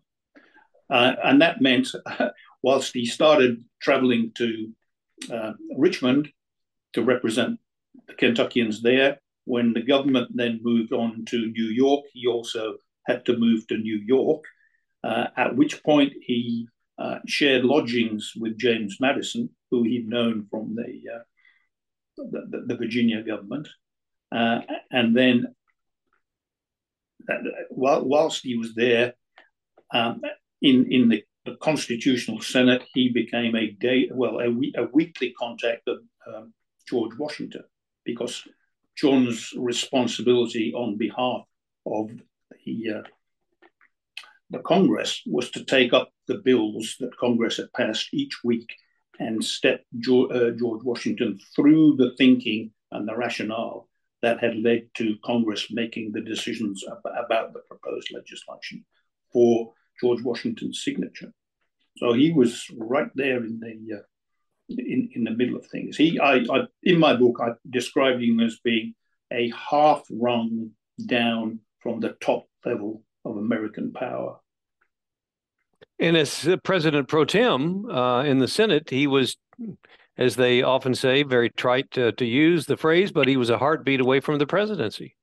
Uh, 0.91 1.15
and 1.25 1.43
that 1.43 1.61
meant, 1.61 1.89
whilst 2.63 2.95
he 2.95 3.07
started 3.07 3.65
traveling 3.81 4.33
to 4.37 4.73
uh, 5.33 5.53
Richmond 5.77 6.29
to 6.95 7.03
represent 7.03 7.59
the 8.07 8.15
Kentuckians 8.15 8.83
there, 8.83 9.19
when 9.49 9.73
the 9.73 9.83
government 9.83 10.29
then 10.35 10.61
moved 10.63 10.93
on 10.93 11.25
to 11.25 11.51
New 11.51 11.71
York, 11.85 12.05
he 12.13 12.27
also 12.27 12.77
had 13.07 13.25
to 13.25 13.37
move 13.37 13.67
to 13.67 13.79
New 13.79 13.97
York, 13.97 14.45
uh, 15.03 15.29
at 15.39 15.57
which 15.57 15.83
point 15.83 16.13
he 16.21 16.69
uh, 16.99 17.19
shared 17.27 17.65
lodgings 17.65 18.35
with 18.39 18.59
James 18.59 18.99
Madison, 19.01 19.49
who 19.71 19.85
he'd 19.85 20.07
known 20.07 20.47
from 20.51 20.77
the, 20.77 20.93
uh, 21.15 21.25
the, 22.19 22.65
the, 22.67 22.77
Virginia 22.77 23.23
government. 23.23 23.67
Uh, 24.31 24.61
and 24.91 25.17
then, 25.17 25.47
uh, 27.31 27.39
whilst 27.71 28.43
he 28.43 28.59
was 28.59 28.75
there, 28.75 29.15
um, 29.95 30.21
in 30.61 30.93
in 30.93 31.09
the, 31.09 31.25
the, 31.47 31.57
Constitutional 31.57 32.43
Senate, 32.43 32.83
he 32.93 33.09
became 33.09 33.55
a 33.57 33.71
day 33.71 34.11
well 34.13 34.41
a, 34.41 34.49
a 34.83 34.89
weekly 34.93 35.33
contact 35.39 35.89
of 35.89 35.99
um, 36.27 36.53
George 36.87 37.17
Washington 37.17 37.65
because 38.05 38.45
John's 39.01 39.53
responsibility 39.57 40.73
on 40.75 40.97
behalf 40.97 41.43
of 41.87 42.11
the 42.65 42.91
uh, 42.97 43.03
the 44.51 44.59
Congress 44.61 45.23
was 45.27 45.51
to 45.51 45.65
take 45.65 45.93
up 45.93 46.11
the 46.27 46.39
bills 46.39 46.97
that 47.01 47.17
Congress 47.19 47.59
had 47.59 47.73
passed 47.75 48.09
each 48.13 48.43
week 48.43 48.75
and 49.19 49.45
step 49.45 49.85
George, 49.99 50.35
uh, 50.35 50.51
George 50.51 50.83
Washington 50.83 51.39
through 51.55 51.97
the 51.97 52.15
thinking 52.17 52.71
and 52.93 53.07
the 53.07 53.17
rationale 53.17 53.89
that 54.23 54.41
had 54.41 54.57
led 54.57 54.89
to 54.95 55.17
Congress 55.25 55.67
making 55.71 56.13
the 56.13 56.21
decisions 56.21 56.83
about 57.05 57.53
the 57.53 57.61
proposed 57.69 58.11
legislation 58.13 58.85
for 59.33 59.73
George 60.01 60.23
Washington's 60.23 60.83
signature. 60.83 61.33
So 61.99 62.13
he 62.13 62.33
was 62.33 62.67
right 62.77 63.11
there 63.15 63.45
in 63.45 63.61
the 63.61 63.99
uh, 63.99 64.03
in, 64.69 65.11
in 65.15 65.25
the 65.25 65.31
middle 65.31 65.57
of 65.57 65.67
things. 65.67 65.97
He, 65.97 66.19
I, 66.19 66.45
I, 66.51 66.67
in 66.83 66.99
my 66.99 67.15
book, 67.17 67.39
I 67.41 67.51
described 67.69 68.23
him 68.23 68.41
as 68.41 68.59
being 68.63 68.95
a 69.33 69.53
half 69.71 70.03
rung 70.11 70.71
down 71.07 71.61
from 71.81 72.01
the 72.01 72.17
top 72.21 72.49
level 72.65 73.03
of 73.25 73.37
American 73.37 73.93
power. 73.93 74.39
And 76.01 76.17
as 76.17 76.49
President 76.63 77.09
pro 77.09 77.25
tem 77.25 77.87
uh, 77.91 78.23
in 78.23 78.39
the 78.39 78.49
Senate, 78.49 78.91
he 78.91 79.07
was, 79.07 79.37
as 80.17 80.37
they 80.37 80.63
often 80.63 80.95
say, 80.95 81.23
very 81.23 81.51
trite 81.51 81.91
to, 81.93 82.13
to 82.13 82.25
use 82.25 82.67
the 82.67 82.77
phrase, 82.77 83.11
but 83.11 83.27
he 83.27 83.37
was 83.37 83.51
a 83.51 83.59
heartbeat 83.59 84.01
away 84.01 84.21
from 84.21 84.39
the 84.39 84.47
presidency. 84.47 85.17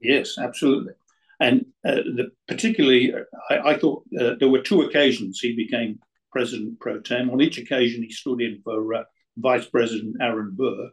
Yes, 0.00 0.38
absolutely. 0.38 0.94
And 1.38 1.66
uh, 1.84 1.96
the, 1.96 2.30
particularly, 2.48 3.12
I, 3.50 3.58
I 3.58 3.78
thought 3.78 4.04
uh, 4.18 4.34
there 4.38 4.48
were 4.48 4.62
two 4.62 4.82
occasions 4.82 5.40
he 5.40 5.54
became 5.54 5.98
president 6.32 6.80
pro 6.80 7.00
tem. 7.00 7.30
On 7.30 7.40
each 7.40 7.58
occasion, 7.58 8.02
he 8.02 8.10
stood 8.10 8.40
in 8.40 8.60
for 8.64 8.94
uh, 8.94 9.04
Vice 9.36 9.66
President 9.66 10.16
Aaron 10.20 10.52
Burr. 10.56 10.90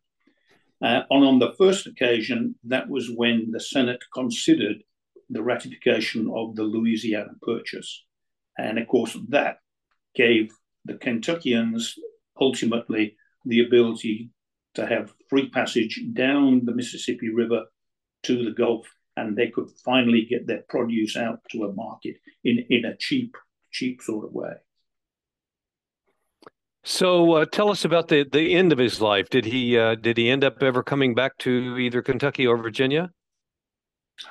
Uh, 0.82 1.02
and 1.10 1.26
on 1.26 1.40
the 1.40 1.54
first 1.58 1.88
occasion, 1.88 2.56
that 2.64 2.88
was 2.90 3.10
when 3.10 3.52
the 3.52 3.60
Senate 3.60 4.04
considered 4.14 4.84
the 5.30 5.44
ratification 5.44 6.32
of 6.34 6.56
the 6.56 6.64
Louisiana 6.64 7.34
Purchase. 7.42 8.06
And 8.58 8.80
of 8.80 8.88
course, 8.88 9.18
that 9.30 9.58
gave 10.16 10.52
the 10.86 10.96
Kentuckians 10.96 11.96
ultimately 12.40 13.16
the 13.46 13.66
ability 13.66 14.32
to 14.76 14.86
have 14.86 15.14
free 15.30 15.50
passage 15.50 16.02
down 16.14 16.62
the 16.64 16.74
Mississippi 16.74 17.30
River 17.30 17.66
to 18.24 18.44
the 18.44 18.52
Gulf, 18.52 18.88
and 19.18 19.36
they 19.36 19.48
could 19.48 19.70
finally 19.84 20.26
get 20.30 20.48
their 20.48 20.64
produce 20.70 21.18
out 21.18 21.40
to 21.52 21.64
a 21.64 21.74
market 21.74 22.16
in, 22.44 22.66
in 22.70 22.86
a 22.86 22.98
cheap, 22.98 23.36
cheap 23.72 24.02
sort 24.02 24.26
of 24.26 24.32
way. 24.32 24.54
So 26.84 27.34
uh, 27.34 27.46
tell 27.46 27.70
us 27.70 27.84
about 27.84 28.08
the, 28.08 28.26
the 28.32 28.56
end 28.56 28.72
of 28.72 28.78
his 28.78 29.02
life. 29.02 29.30
Did 29.30 29.46
he 29.46 29.78
uh, 29.78 29.96
did 29.96 30.18
he 30.18 30.30
end 30.30 30.44
up 30.44 30.64
ever 30.64 30.84
coming 30.84 31.14
back 31.14 31.38
to 31.40 31.78
either 31.78 32.02
Kentucky 32.02 32.48
or 32.48 32.58
Virginia? 32.58 33.10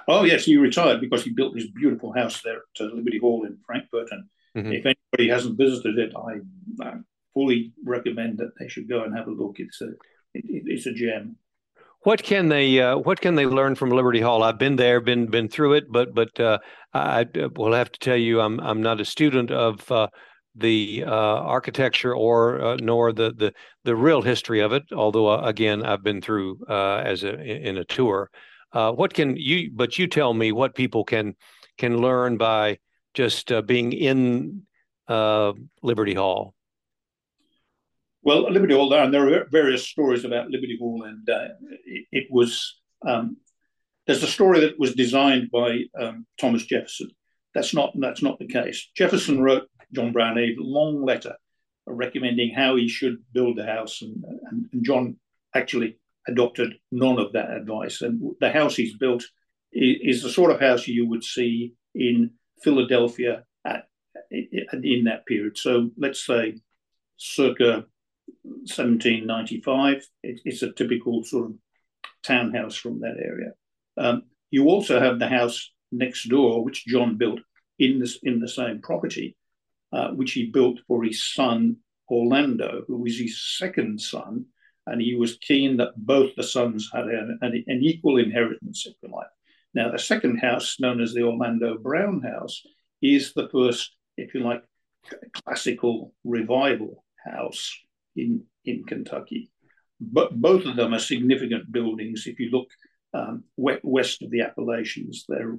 Oh 0.06 0.24
yes, 0.24 0.44
he 0.44 0.56
retired 0.56 1.00
because 1.00 1.24
he 1.24 1.30
built 1.30 1.54
this 1.54 1.70
beautiful 1.70 2.12
house 2.12 2.42
there 2.42 2.62
at 2.78 2.80
uh, 2.80 2.94
Liberty 2.94 3.18
Hall 3.18 3.44
in 3.44 3.58
Frankfort. 3.66 4.08
And 4.10 4.24
mm-hmm. 4.56 4.72
if 4.72 4.86
anybody 4.86 5.28
hasn't 5.30 5.58
visited 5.58 5.98
it, 5.98 6.12
I, 6.16 6.84
I, 6.84 6.94
fully 7.34 7.72
recommend 7.84 8.38
that 8.38 8.50
they 8.58 8.66
should 8.66 8.88
go 8.88 9.04
and 9.04 9.16
have 9.16 9.28
a 9.28 9.30
look. 9.30 9.56
It's 9.58 9.80
a 9.80 9.90
it, 10.34 10.64
it's 10.66 10.86
a 10.86 10.92
gem. 10.92 11.36
What 12.02 12.22
can 12.22 12.48
they 12.48 12.80
uh, 12.80 12.96
What 12.96 13.20
can 13.20 13.34
they 13.34 13.46
learn 13.46 13.74
from 13.74 13.90
Liberty 13.90 14.20
Hall? 14.20 14.42
I've 14.42 14.58
been 14.58 14.76
there, 14.76 15.00
been 15.00 15.26
been 15.26 15.48
through 15.48 15.74
it, 15.74 15.84
but 15.90 16.14
but 16.14 16.38
uh, 16.40 16.58
I 16.94 17.26
will 17.56 17.72
have 17.72 17.92
to 17.92 17.98
tell 17.98 18.16
you, 18.16 18.40
I'm 18.40 18.60
I'm 18.60 18.82
not 18.82 19.00
a 19.00 19.04
student 19.04 19.50
of 19.50 19.90
uh, 19.90 20.08
the 20.58 21.04
uh, 21.06 21.10
architecture 21.10 22.14
or 22.14 22.60
uh, 22.60 22.76
nor 22.80 23.12
the, 23.12 23.32
the 23.32 23.52
the 23.84 23.96
real 23.96 24.22
history 24.22 24.60
of 24.60 24.72
it. 24.72 24.84
Although 24.92 25.28
uh, 25.28 25.42
again, 25.42 25.84
I've 25.84 26.02
been 26.02 26.20
through 26.20 26.60
as 26.68 27.24
a 27.24 27.40
in 27.40 27.78
a 27.78 27.84
tour. 27.84 28.30
Uh, 28.72 28.92
what 28.92 29.14
can 29.14 29.36
you? 29.36 29.70
But 29.72 29.98
you 29.98 30.06
tell 30.06 30.34
me 30.34 30.52
what 30.52 30.74
people 30.74 31.04
can 31.04 31.34
can 31.78 31.98
learn 31.98 32.36
by 32.36 32.78
just 33.14 33.50
uh, 33.50 33.62
being 33.62 33.92
in 33.92 34.62
uh, 35.08 35.52
Liberty 35.82 36.14
Hall. 36.14 36.54
Well, 38.22 38.50
Liberty 38.50 38.74
Hall, 38.74 38.92
and 38.92 39.14
there 39.14 39.40
are 39.40 39.46
various 39.50 39.88
stories 39.88 40.24
about 40.24 40.50
Liberty 40.50 40.76
Hall, 40.78 41.04
and 41.04 41.28
uh, 41.28 41.48
it, 41.86 42.06
it, 42.12 42.26
was. 42.30 42.80
Um, 43.06 43.38
there's 44.06 44.22
a 44.22 44.26
story 44.26 44.60
that 44.60 44.78
was 44.78 44.94
designed 44.94 45.50
by 45.50 45.84
um, 45.98 46.26
Thomas 46.40 46.64
Jefferson. 46.64 47.10
That's 47.54 47.72
not 47.72 47.92
that's 47.98 48.22
not 48.22 48.38
the 48.38 48.46
case. 48.46 48.90
Jefferson 48.94 49.40
wrote 49.40 49.68
John 49.92 50.12
Brown 50.12 50.38
a 50.38 50.54
long 50.58 51.04
letter 51.04 51.36
recommending 51.86 52.54
how 52.54 52.76
he 52.76 52.88
should 52.88 53.18
build 53.32 53.58
a 53.58 53.66
house, 53.66 54.02
and, 54.02 54.22
and, 54.50 54.68
and 54.72 54.84
John 54.84 55.16
actually 55.54 55.98
adopted 56.26 56.74
none 56.92 57.18
of 57.18 57.32
that 57.32 57.50
advice. 57.50 58.02
And 58.02 58.34
the 58.40 58.50
house 58.50 58.76
he's 58.76 58.96
built 58.96 59.24
is, 59.72 60.22
the 60.22 60.30
sort 60.30 60.50
of 60.50 60.60
house 60.60 60.86
you 60.86 61.08
would 61.08 61.24
see 61.24 61.74
in 61.94 62.32
Philadelphia 62.62 63.44
at, 63.64 63.86
in 64.30 65.04
that 65.04 65.26
period. 65.26 65.56
So 65.56 65.90
let's 65.96 66.24
say 66.24 66.58
circa 67.16 67.86
1795. 68.42 70.06
it's 70.22 70.62
a 70.62 70.72
typical 70.72 71.24
sort 71.24 71.46
of 71.46 71.56
townhouse 72.22 72.76
from 72.76 73.00
that 73.00 73.16
area. 73.18 73.52
Um, 73.96 74.22
you 74.50 74.66
also 74.66 75.00
have 75.00 75.18
the 75.18 75.28
house 75.28 75.72
next 75.90 76.28
door, 76.28 76.64
which 76.64 76.86
John 76.86 77.16
built 77.16 77.40
in 77.78 77.98
this 78.00 78.18
in 78.22 78.40
the 78.40 78.48
same 78.48 78.80
property, 78.80 79.36
uh, 79.92 80.10
which 80.10 80.32
he 80.32 80.50
built 80.50 80.80
for 80.86 81.04
his 81.04 81.32
son 81.32 81.76
Orlando, 82.10 82.84
who 82.86 82.98
was 82.98 83.18
his 83.18 83.40
second 83.58 84.00
son, 84.00 84.46
and 84.86 85.00
he 85.00 85.14
was 85.14 85.38
keen 85.38 85.76
that 85.76 85.92
both 85.96 86.34
the 86.34 86.42
sons 86.42 86.90
had 86.92 87.04
an, 87.04 87.38
an, 87.42 87.80
equal 87.82 88.16
inheritance, 88.16 88.86
if 88.86 88.94
you 89.02 89.10
like. 89.14 89.28
Now, 89.74 89.90
the 89.90 89.98
second 89.98 90.38
house, 90.38 90.76
known 90.80 91.00
as 91.00 91.12
the 91.12 91.22
Orlando 91.22 91.76
Brown 91.76 92.22
House, 92.22 92.62
is 93.02 93.34
the 93.34 93.48
first, 93.50 93.94
if 94.16 94.32
you 94.34 94.40
like, 94.40 94.62
classical 95.32 96.14
revival 96.24 97.04
house 97.24 97.76
in, 98.16 98.44
in 98.64 98.84
Kentucky. 98.84 99.50
But 100.00 100.40
both 100.40 100.64
of 100.64 100.76
them 100.76 100.94
are 100.94 100.98
significant 100.98 101.70
buildings. 101.70 102.26
If 102.26 102.40
you 102.40 102.50
look 102.50 102.68
um, 103.12 103.44
west 103.56 104.22
of 104.22 104.30
the 104.30 104.42
Appalachians, 104.42 105.24
they're 105.28 105.58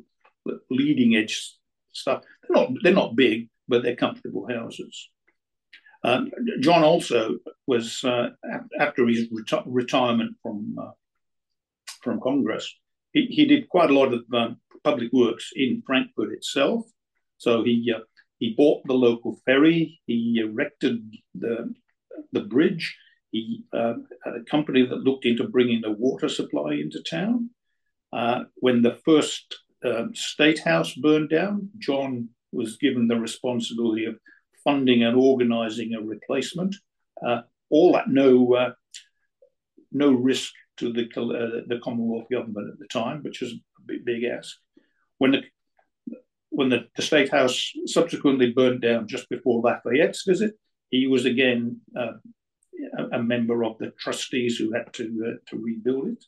leading 0.69 1.15
edge 1.15 1.53
stuff. 1.91 2.23
They're 2.41 2.55
not, 2.61 2.71
they're 2.81 2.93
not 2.93 3.15
big, 3.15 3.49
but 3.69 3.83
they're 3.83 3.95
comfortable 3.95 4.47
houses. 4.49 5.09
Um, 6.03 6.31
John 6.61 6.83
also 6.83 7.37
was 7.67 8.03
uh, 8.03 8.29
after 8.79 9.05
his 9.07 9.29
reti- 9.29 9.63
retirement 9.65 10.35
from 10.41 10.75
uh, 10.81 10.91
from 12.01 12.21
Congress. 12.21 12.73
He, 13.11 13.25
he, 13.25 13.45
did 13.45 13.67
quite 13.67 13.89
a 13.89 13.93
lot 13.93 14.13
of 14.13 14.23
um, 14.33 14.57
public 14.83 15.11
works 15.11 15.51
in 15.55 15.83
Frankfort 15.85 16.31
itself. 16.31 16.85
So 17.37 17.63
he 17.63 17.93
uh, 17.93 17.99
he 18.37 18.53
bought 18.55 18.83
the 18.85 18.93
local 18.93 19.39
ferry. 19.45 19.99
He 20.05 20.39
erected 20.41 21.03
the 21.35 21.73
the 22.31 22.41
bridge. 22.41 22.95
He 23.31 23.63
uh, 23.73 23.95
had 24.23 24.35
a 24.35 24.43
company 24.49 24.85
that 24.85 25.03
looked 25.03 25.25
into 25.25 25.47
bringing 25.47 25.81
the 25.81 25.91
water 25.91 26.29
supply 26.29 26.73
into 26.73 27.03
town. 27.03 27.49
Uh, 28.11 28.45
when 28.55 28.81
the 28.81 28.97
first 29.05 29.55
um, 29.85 30.15
state 30.15 30.59
house 30.59 30.93
burned 30.93 31.29
down, 31.29 31.69
John 31.77 32.29
was 32.51 32.77
given 32.77 33.07
the 33.07 33.19
responsibility 33.19 34.05
of 34.05 34.19
funding 34.63 35.03
and 35.03 35.15
organising 35.15 35.93
a 35.93 36.01
replacement. 36.01 36.75
Uh, 37.25 37.41
all 37.69 37.95
at 37.97 38.09
no 38.09 38.53
uh, 38.53 38.71
no 39.91 40.11
risk 40.11 40.53
to 40.77 40.91
the 40.93 41.03
uh, 41.03 41.61
the 41.67 41.79
Commonwealth 41.83 42.27
government 42.31 42.71
at 42.71 42.79
the 42.79 42.87
time, 42.87 43.21
which 43.23 43.41
was 43.41 43.53
a 43.53 43.81
big, 43.85 44.05
big 44.05 44.23
ask. 44.23 44.55
When 45.17 45.31
the 45.31 45.43
when 46.49 46.69
the, 46.69 46.87
the 46.95 47.01
State 47.01 47.29
House 47.29 47.71
subsequently 47.85 48.51
burned 48.51 48.81
down 48.81 49.07
just 49.07 49.29
before 49.29 49.61
Lafayette's 49.61 50.23
visit, 50.25 50.55
he 50.89 51.07
was 51.07 51.25
again 51.25 51.81
uh, 51.95 52.13
a, 52.97 53.17
a, 53.17 53.23
member 53.23 53.63
of 53.63 53.77
the 53.77 53.91
trustees 53.99 54.57
who 54.57 54.73
had 54.73 54.91
to 54.93 55.03
uh, 55.27 55.37
to 55.49 55.57
rebuild 55.57 56.07
it. 56.07 56.25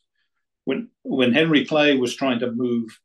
When 0.64 0.88
when 1.02 1.32
Henry 1.32 1.64
Clay 1.64 1.96
was 1.96 2.14
trying 2.14 2.38
to 2.40 2.52
move 2.52 2.96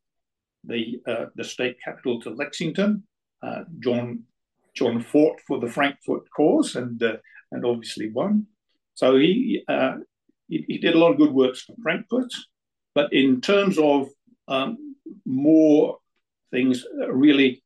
the 0.64 1.00
uh, 1.06 1.26
the 1.36 1.44
state 1.44 1.76
capital 1.84 2.20
to 2.22 2.30
Lexington, 2.30 3.02
uh, 3.42 3.64
John 3.80 4.24
John 4.74 5.00
fought 5.00 5.40
for 5.46 5.58
the 5.58 5.68
Frankfort 5.68 6.24
cause 6.34 6.76
and 6.76 7.02
uh, 7.02 7.16
and 7.50 7.64
obviously 7.64 8.10
won. 8.10 8.46
So 8.94 9.16
he, 9.16 9.62
uh, 9.68 9.98
he, 10.48 10.64
he 10.66 10.78
did 10.78 10.94
a 10.94 10.98
lot 10.98 11.12
of 11.12 11.18
good 11.18 11.32
works 11.32 11.62
for 11.62 11.74
Frankfort, 11.82 12.32
but 12.94 13.12
in 13.12 13.40
terms 13.40 13.78
of 13.78 14.08
um, 14.48 14.96
more 15.24 15.98
things, 16.50 16.84
uh, 17.00 17.12
really, 17.12 17.62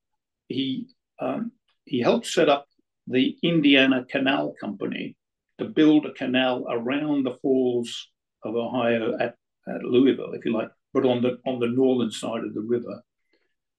he 0.48 0.88
um, 1.20 1.52
he 1.84 2.00
helped 2.00 2.26
set 2.26 2.48
up 2.48 2.66
the 3.06 3.36
Indiana 3.42 4.04
Canal 4.08 4.54
Company 4.60 5.16
to 5.58 5.64
build 5.64 6.06
a 6.06 6.12
canal 6.12 6.66
around 6.70 7.24
the 7.24 7.38
falls 7.42 8.08
of 8.44 8.54
Ohio 8.56 9.16
at, 9.18 9.36
at 9.68 9.82
Louisville, 9.82 10.32
if 10.32 10.44
you 10.44 10.52
like, 10.52 10.70
but 10.92 11.04
on 11.04 11.22
the 11.22 11.38
on 11.46 11.58
the 11.58 11.68
northern 11.68 12.10
side 12.10 12.44
of 12.44 12.54
the 12.54 12.60
river. 12.60 13.02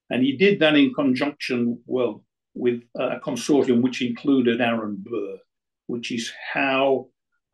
And 0.10 0.24
he 0.24 0.38
did 0.38 0.60
that 0.60 0.76
in 0.76 0.94
conjunction, 0.94 1.80
well, 1.86 2.24
with 2.54 2.84
a 2.96 3.20
consortium 3.20 3.82
which 3.82 4.02
included 4.02 4.62
Aaron 4.62 4.98
Burr, 5.00 5.38
which 5.88 6.12
is 6.12 6.32
how 6.54 7.08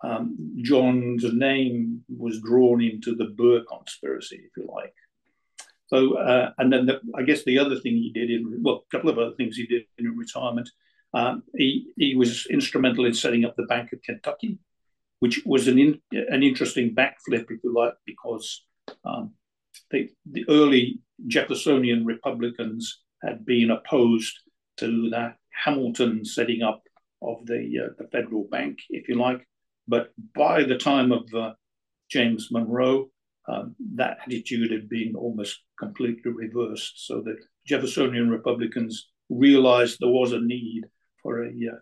um, 0.04 0.36
John's 0.62 1.26
name 1.34 2.04
was 2.10 2.42
drawn 2.42 2.82
into 2.82 3.16
the 3.16 3.26
Burr 3.26 3.64
conspiracy, 3.64 4.42
if 4.46 4.52
you 4.58 4.68
like. 4.74 4.94
So, 5.88 6.18
uh, 6.18 6.52
and 6.58 6.72
then 6.72 6.86
the, 6.86 7.02
I 7.16 7.24
guess 7.24 7.44
the 7.44 7.58
other 7.60 7.80
thing 7.80 7.94
he 7.94 8.12
did 8.12 8.30
in, 8.30 8.62
well, 8.62 8.86
a 8.88 8.96
couple 8.96 9.10
of 9.10 9.18
other 9.18 9.36
things 9.36 9.56
he 9.56 9.66
did 9.66 9.84
in 9.98 10.16
retirement, 10.16 10.70
um, 11.14 11.44
he, 11.56 11.88
he 11.98 12.16
was 12.16 12.46
instrumental 12.48 13.06
in 13.06 13.14
setting 13.14 13.44
up 13.44 13.56
the 13.56 13.64
Bank 13.64 13.92
of 13.92 14.02
Kentucky, 14.04 14.60
which 15.20 15.42
was 15.46 15.68
an, 15.68 15.80
in, 15.80 16.00
an 16.12 16.44
interesting 16.44 16.94
backflip, 16.94 17.50
if 17.50 17.64
you 17.64 17.74
like, 17.74 17.96
because 18.06 18.66
um, 19.04 19.32
the, 19.92 20.10
the 20.32 20.46
early 20.50 21.00
Jeffersonian 21.28 22.06
Republicans 22.06 23.02
had 23.22 23.46
been 23.46 23.72
opposed 23.72 24.38
to 24.78 25.10
the 25.10 25.34
Hamilton 25.52 26.24
setting 26.24 26.62
up 26.62 26.82
of 27.22 27.46
the, 27.46 27.86
uh, 27.86 27.94
the 27.98 28.08
federal 28.10 28.46
bank, 28.46 28.80
if 28.90 29.10
you 29.10 29.16
like. 29.16 29.46
But 29.88 30.12
by 30.36 30.64
the 30.64 30.78
time 30.78 31.12
of 31.12 31.34
uh, 31.34 31.54
James 32.10 32.50
Monroe, 32.52 33.10
um, 33.48 33.76
that 33.96 34.20
attitude 34.26 34.72
had 34.72 34.88
been 34.88 35.16
almost 35.16 35.60
completely 35.78 36.32
reversed. 36.32 37.08
So 37.08 37.22
the 37.22 37.38
Jeffersonian 37.66 38.30
Republicans 38.30 39.10
realized 39.30 39.98
there 40.00 40.10
was 40.10 40.32
a 40.32 40.40
need 40.40 40.86
for 41.22 41.44
a 41.44 41.50
uh, 41.50 41.80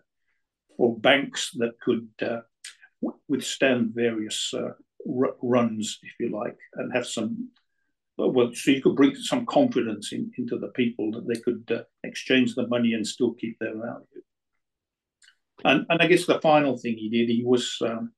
for 0.76 0.98
banks 0.98 1.50
that 1.56 1.78
could 1.80 2.08
uh, 2.22 2.40
withstand 3.28 3.92
various 3.94 4.54
uh, 4.54 4.70
runs, 5.42 5.98
if 6.02 6.12
you 6.20 6.30
like, 6.30 6.56
and 6.74 6.92
have 6.92 7.06
some 7.06 7.50
well, 8.18 8.50
so 8.52 8.72
you 8.72 8.82
could 8.82 8.96
bring 8.96 9.14
some 9.14 9.46
confidence 9.46 10.12
in, 10.12 10.30
into 10.36 10.58
the 10.58 10.68
people 10.68 11.12
that 11.12 11.26
they 11.28 11.40
could 11.40 11.70
uh, 11.70 11.82
exchange 12.02 12.54
the 12.54 12.66
money 12.66 12.94
and 12.94 13.06
still 13.06 13.32
keep 13.34 13.56
their 13.60 13.76
value. 13.76 14.22
And, 15.64 15.86
and 15.88 16.02
I 16.02 16.06
guess 16.06 16.26
the 16.26 16.40
final 16.40 16.76
thing 16.76 16.96
he 16.96 17.08
did, 17.08 17.28
he 17.28 17.44
was 17.44 17.78
um, 17.82 18.12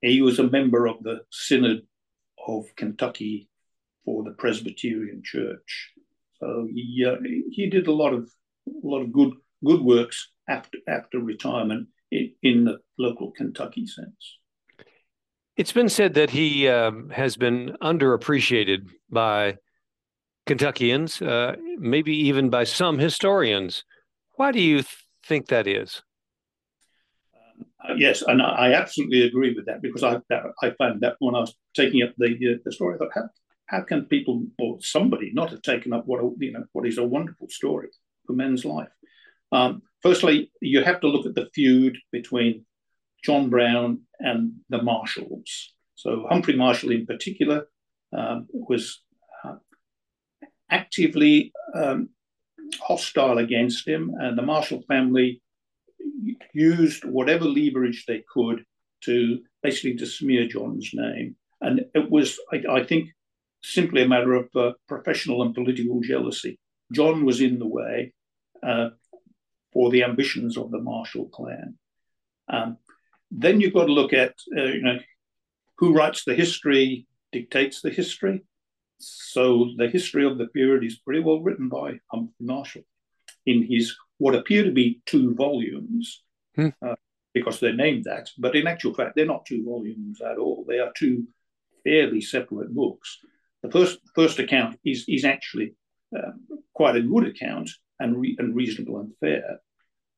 he 0.00 0.22
was 0.22 0.38
a 0.38 0.48
member 0.48 0.86
of 0.86 1.02
the 1.02 1.20
Synod 1.30 1.86
of 2.46 2.66
Kentucky 2.76 3.48
for 4.04 4.22
the 4.22 4.30
Presbyterian 4.30 5.22
Church. 5.24 5.92
So 6.40 6.68
he 6.72 7.04
uh, 7.06 7.16
he 7.50 7.68
did 7.68 7.88
a 7.88 7.92
lot 7.92 8.14
of 8.14 8.30
a 8.66 8.86
lot 8.86 9.02
of 9.02 9.12
good 9.12 9.32
good 9.64 9.80
works 9.80 10.30
after 10.48 10.78
after 10.86 11.18
retirement 11.18 11.88
in, 12.10 12.32
in 12.42 12.64
the 12.64 12.78
local 12.98 13.32
Kentucky 13.32 13.86
sense. 13.86 14.37
It's 15.58 15.72
been 15.72 15.88
said 15.88 16.14
that 16.14 16.30
he 16.30 16.68
um, 16.68 17.10
has 17.10 17.36
been 17.36 17.76
underappreciated 17.82 18.90
by 19.10 19.56
Kentuckians, 20.46 21.20
uh, 21.20 21.56
maybe 21.76 22.14
even 22.14 22.48
by 22.48 22.62
some 22.62 23.00
historians. 23.00 23.82
Why 24.36 24.52
do 24.52 24.60
you 24.60 24.76
th- 24.76 25.04
think 25.26 25.48
that 25.48 25.66
is? 25.66 26.00
Uh, 27.34 27.94
yes, 27.96 28.22
and 28.22 28.40
I 28.40 28.72
absolutely 28.72 29.22
agree 29.22 29.52
with 29.52 29.66
that 29.66 29.82
because 29.82 30.04
I 30.04 30.20
that, 30.30 30.44
I 30.62 30.70
found 30.78 31.00
that 31.00 31.16
when 31.18 31.34
I 31.34 31.40
was 31.40 31.56
taking 31.74 32.04
up 32.04 32.10
the 32.18 32.28
uh, 32.28 32.58
the 32.64 32.70
story, 32.70 32.94
I 32.94 32.98
thought, 32.98 33.10
how, 33.12 33.28
how 33.66 33.80
can 33.82 34.04
people 34.04 34.44
or 34.60 34.78
somebody 34.80 35.32
not 35.34 35.50
have 35.50 35.62
taken 35.62 35.92
up 35.92 36.06
what 36.06 36.22
a, 36.22 36.30
you 36.38 36.52
know 36.52 36.66
what 36.72 36.86
is 36.86 36.98
a 36.98 37.04
wonderful 37.04 37.48
story 37.48 37.88
for 38.28 38.32
men's 38.32 38.64
life? 38.64 38.92
Um, 39.50 39.82
firstly, 40.04 40.52
you 40.62 40.84
have 40.84 41.00
to 41.00 41.08
look 41.08 41.26
at 41.26 41.34
the 41.34 41.50
feud 41.52 41.98
between 42.12 42.64
John 43.24 43.50
Brown 43.50 44.02
and 44.18 44.52
the 44.68 44.82
Marshalls. 44.82 45.74
So 45.94 46.26
Humphrey 46.28 46.56
Marshall, 46.56 46.92
in 46.92 47.06
particular, 47.06 47.66
um, 48.16 48.46
was 48.52 49.00
uh, 49.44 49.56
actively 50.70 51.52
um, 51.74 52.10
hostile 52.80 53.38
against 53.38 53.86
him, 53.86 54.14
and 54.18 54.36
the 54.36 54.42
Marshall 54.42 54.82
family 54.88 55.42
used 56.52 57.04
whatever 57.04 57.44
leverage 57.44 58.04
they 58.06 58.22
could 58.32 58.64
to 59.04 59.40
basically 59.62 59.96
to 59.96 60.06
smear 60.06 60.46
John's 60.46 60.90
name. 60.92 61.36
And 61.60 61.80
it 61.94 62.10
was, 62.10 62.38
I, 62.52 62.62
I 62.70 62.84
think, 62.84 63.10
simply 63.62 64.02
a 64.02 64.08
matter 64.08 64.34
of 64.34 64.48
uh, 64.54 64.72
professional 64.86 65.42
and 65.42 65.54
political 65.54 66.00
jealousy. 66.00 66.58
John 66.92 67.24
was 67.24 67.40
in 67.40 67.58
the 67.58 67.66
way 67.66 68.12
uh, 68.62 68.90
for 69.72 69.90
the 69.90 70.04
ambitions 70.04 70.56
of 70.56 70.70
the 70.70 70.78
Marshall 70.78 71.28
clan. 71.28 71.76
Um, 72.48 72.78
then 73.30 73.60
you've 73.60 73.74
got 73.74 73.86
to 73.86 73.92
look 73.92 74.12
at 74.12 74.34
uh, 74.56 74.64
you 74.64 74.82
know 74.82 74.98
who 75.78 75.94
writes 75.94 76.24
the 76.24 76.34
history 76.34 77.06
dictates 77.32 77.80
the 77.80 77.90
history. 77.90 78.44
So 78.98 79.70
the 79.76 79.88
history 79.88 80.24
of 80.24 80.38
the 80.38 80.48
period 80.48 80.82
is 80.84 80.98
pretty 80.98 81.20
well 81.20 81.40
written 81.40 81.68
by 81.68 82.00
Humphrey 82.10 82.34
Marshall 82.40 82.82
in 83.46 83.62
his 83.62 83.96
what 84.18 84.34
appear 84.34 84.64
to 84.64 84.72
be 84.72 85.00
two 85.06 85.34
volumes, 85.34 86.22
hmm. 86.56 86.68
uh, 86.82 86.96
because 87.32 87.60
they're 87.60 87.72
named 87.72 88.04
that, 88.04 88.30
but 88.36 88.56
in 88.56 88.66
actual 88.66 88.94
fact 88.94 89.14
they're 89.14 89.26
not 89.26 89.46
two 89.46 89.64
volumes 89.64 90.20
at 90.20 90.38
all. 90.38 90.64
They 90.66 90.80
are 90.80 90.92
two 90.96 91.28
fairly 91.84 92.20
separate 92.20 92.74
books. 92.74 93.18
The 93.62 93.70
first 93.70 93.98
first 94.14 94.38
account 94.38 94.78
is 94.84 95.04
is 95.08 95.24
actually 95.24 95.74
uh, 96.16 96.32
quite 96.74 96.96
a 96.96 97.02
good 97.02 97.26
account 97.26 97.70
and 98.00 98.20
re- 98.20 98.36
and 98.38 98.54
reasonable 98.54 99.00
and 99.00 99.12
fair. 99.20 99.60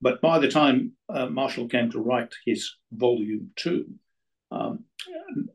But 0.01 0.21
by 0.21 0.39
the 0.39 0.49
time 0.49 0.93
uh, 1.09 1.27
Marshall 1.27 1.69
came 1.69 1.91
to 1.91 2.01
write 2.01 2.33
his 2.47 2.75
volume 2.93 3.51
two, 3.57 3.87
um, 4.51 4.85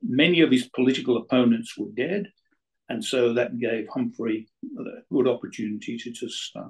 many 0.02 0.42
of 0.42 0.52
his 0.52 0.70
political 0.70 1.18
opponents 1.18 1.78
were 1.78 1.92
dead. 1.96 2.28
And 2.88 3.04
so 3.04 3.34
that 3.34 3.58
gave 3.58 3.88
Humphrey 3.92 4.48
a 4.80 4.84
good 5.12 5.28
opportunity 5.28 5.98
to 5.98 6.12
just 6.12 6.56
uh, 6.56 6.70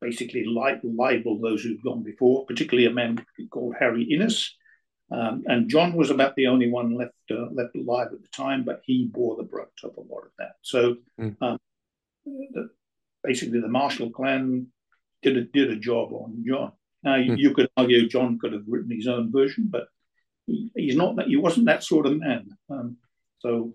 basically 0.00 0.44
li- 0.44 0.80
libel 0.82 1.40
those 1.40 1.62
who'd 1.62 1.82
gone 1.82 2.02
before, 2.02 2.44
particularly 2.46 2.86
a 2.86 2.92
man 2.92 3.24
called 3.50 3.76
Harry 3.78 4.02
Innes. 4.02 4.54
Um, 5.10 5.44
and 5.46 5.70
John 5.70 5.94
was 5.94 6.10
about 6.10 6.34
the 6.36 6.48
only 6.48 6.70
one 6.70 6.94
left 6.94 7.14
uh, 7.30 7.46
left 7.52 7.74
alive 7.76 8.08
at 8.12 8.20
the 8.20 8.28
time, 8.28 8.64
but 8.64 8.82
he 8.84 9.06
bore 9.06 9.36
the 9.36 9.42
brunt 9.42 9.70
of 9.82 9.96
a 9.96 10.00
lot 10.00 10.24
of 10.24 10.32
that. 10.38 10.56
So 10.62 10.96
mm. 11.18 11.34
um, 11.40 11.58
the, 12.26 12.68
basically, 13.24 13.60
the 13.60 13.68
Marshall 13.68 14.10
clan 14.10 14.66
did 15.22 15.38
a 15.38 15.44
did 15.44 15.70
a 15.70 15.76
job 15.76 16.12
on 16.12 16.44
John. 16.46 16.72
Now 17.08 17.16
mm. 17.16 17.38
you 17.38 17.54
could 17.54 17.68
argue 17.76 18.08
John 18.08 18.38
could 18.38 18.52
have 18.52 18.68
written 18.68 18.90
his 18.90 19.08
own 19.08 19.32
version, 19.32 19.64
but 19.70 19.84
he, 20.46 20.70
he's 20.74 20.96
not 20.96 21.16
that. 21.16 21.28
He 21.28 21.36
wasn't 21.36 21.66
that 21.66 21.82
sort 21.82 22.06
of 22.06 22.18
man. 22.18 22.44
Um, 22.70 22.96
so 23.38 23.74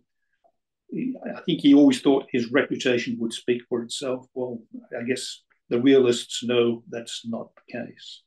he, 0.92 1.16
I 1.38 1.42
think 1.42 1.62
he 1.62 1.74
always 1.74 2.02
thought 2.02 2.36
his 2.38 2.52
reputation 2.52 3.18
would 3.20 3.34
speak 3.34 3.62
for 3.68 3.82
itself. 3.82 4.28
Well, 4.36 4.60
I 5.00 5.04
guess 5.04 5.42
the 5.70 5.82
realists 5.82 6.44
know 6.44 6.84
that's 6.90 7.22
not 7.26 7.50
the 7.56 7.66
case. 7.80 8.22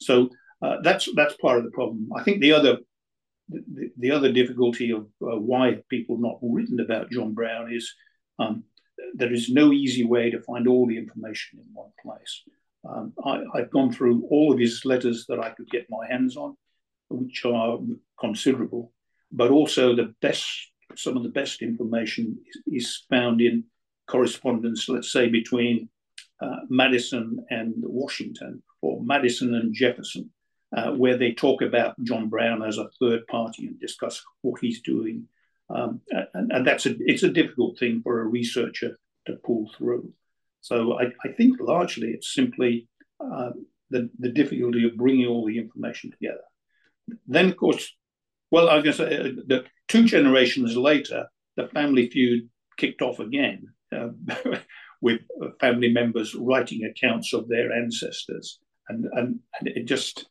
So 0.00 0.30
uh, 0.62 0.76
that's 0.82 1.08
that's 1.16 1.36
part 1.36 1.58
of 1.58 1.64
the 1.64 1.76
problem. 1.78 2.08
I 2.16 2.22
think 2.22 2.40
the 2.40 2.52
other 2.52 2.78
the, 3.48 3.90
the 3.98 4.12
other 4.12 4.30
difficulty 4.32 4.92
of 4.92 5.06
uh, 5.22 5.38
why 5.50 5.78
people 5.88 6.16
have 6.16 6.22
not 6.22 6.38
written 6.42 6.78
about 6.80 7.10
John 7.10 7.34
Brown 7.34 7.72
is 7.72 7.92
um, 8.38 8.64
there 9.14 9.32
is 9.32 9.48
no 9.48 9.72
easy 9.72 10.04
way 10.04 10.30
to 10.30 10.40
find 10.42 10.68
all 10.68 10.86
the 10.86 10.98
information 10.98 11.58
in 11.58 11.66
one 11.72 11.92
place. 12.02 12.42
Um, 12.88 13.12
I, 13.24 13.42
have 13.56 13.70
gone 13.70 13.92
through 13.92 14.26
all 14.30 14.52
of 14.52 14.58
his 14.58 14.84
letters 14.84 15.26
that 15.28 15.40
I 15.40 15.50
could 15.50 15.68
get 15.70 15.86
my 15.90 16.06
hands 16.08 16.36
on, 16.36 16.56
which 17.08 17.44
are 17.44 17.78
considerable, 18.18 18.92
but 19.32 19.50
also 19.50 19.94
the 19.94 20.14
best, 20.20 20.46
some 20.96 21.16
of 21.16 21.22
the 21.22 21.28
best 21.28 21.62
information 21.62 22.38
is, 22.46 22.84
is 22.84 23.06
found 23.10 23.40
in 23.40 23.64
correspondence, 24.06 24.88
let's 24.88 25.12
say, 25.12 25.28
between 25.28 25.88
uh, 26.40 26.56
Madison 26.68 27.44
and 27.50 27.74
Washington, 27.78 28.62
or 28.80 29.02
Madison 29.02 29.54
and 29.54 29.74
Jefferson, 29.74 30.30
uh, 30.76 30.92
where 30.92 31.16
they 31.16 31.32
talk 31.32 31.62
about 31.62 32.00
John 32.04 32.28
Brown 32.28 32.62
as 32.62 32.78
a 32.78 32.90
third 33.00 33.26
party 33.26 33.66
and 33.66 33.80
discuss 33.80 34.22
what 34.42 34.60
he's 34.60 34.80
doing. 34.82 35.26
Um, 35.70 36.00
and, 36.10 36.52
and, 36.52 36.66
that's 36.66 36.86
a 36.86 36.94
it's 37.00 37.24
a 37.24 37.28
difficult 37.28 37.78
thing 37.78 38.00
for 38.02 38.20
a 38.20 38.24
researcher 38.24 38.98
to 39.26 39.34
pull 39.44 39.70
through. 39.76 40.12
So 40.60 40.98
I, 40.98 41.12
I 41.24 41.32
think 41.32 41.58
largely 41.60 42.08
it's 42.08 42.34
simply 42.34 42.88
uh, 43.20 43.50
the 43.90 44.10
the 44.18 44.30
difficulty 44.30 44.84
of 44.86 44.96
bringing 44.96 45.26
all 45.26 45.46
the 45.46 45.58
information 45.58 46.10
together. 46.10 46.44
Then 47.26 47.48
of 47.50 47.56
course, 47.56 47.94
well, 48.50 48.68
I 48.68 48.76
was 48.76 48.84
going 48.84 48.96
to 48.96 49.16
say 49.16 49.30
uh, 49.30 49.42
that 49.48 49.64
two 49.88 50.04
generations 50.04 50.76
later, 50.76 51.26
the 51.56 51.68
family 51.68 52.08
feud 52.10 52.48
kicked 52.76 53.02
off 53.02 53.18
again. 53.18 53.68
Uh, 53.90 54.10
with 55.00 55.20
family 55.60 55.90
members 55.92 56.34
writing 56.34 56.84
accounts 56.84 57.32
of 57.32 57.48
their 57.48 57.72
ancestors. 57.72 58.58
And, 58.88 59.06
and, 59.12 59.40
and 59.58 59.68
it 59.68 59.84
just, 59.84 60.26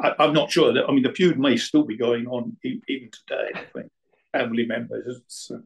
I, 0.00 0.14
am 0.18 0.34
not 0.34 0.50
sure 0.50 0.72
that, 0.72 0.84
I 0.88 0.92
mean, 0.92 1.02
the 1.02 1.12
feud 1.12 1.38
may 1.38 1.56
still 1.56 1.84
be 1.84 1.96
going 1.96 2.26
on 2.26 2.56
even 2.62 3.10
today 3.10 3.60
between 3.64 3.90
family 4.32 4.66
members. 4.66 5.50
Uh, 5.52 5.58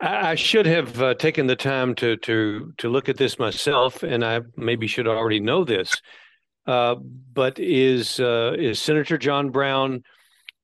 I 0.00 0.34
should 0.34 0.64
have 0.64 1.00
uh, 1.00 1.14
taken 1.14 1.46
the 1.46 1.56
time 1.56 1.94
to 1.96 2.16
to 2.16 2.72
to 2.78 2.88
look 2.88 3.08
at 3.08 3.18
this 3.18 3.38
myself, 3.38 4.02
and 4.02 4.24
I 4.24 4.40
maybe 4.56 4.86
should 4.86 5.06
already 5.06 5.40
know 5.40 5.64
this. 5.64 6.00
Uh, 6.66 6.94
but 7.32 7.58
is 7.58 8.18
uh, 8.18 8.54
is 8.58 8.80
Senator 8.80 9.18
John 9.18 9.50
Brown 9.50 10.02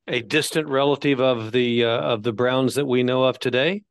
a 0.08 0.22
distant 0.22 0.68
relative 0.68 1.20
of 1.20 1.52
the 1.52 1.84
uh, 1.84 2.00
of 2.00 2.22
the 2.22 2.32
Browns 2.32 2.76
that 2.76 2.86
we 2.86 3.02
know 3.02 3.24
of 3.24 3.38
today? 3.38 3.82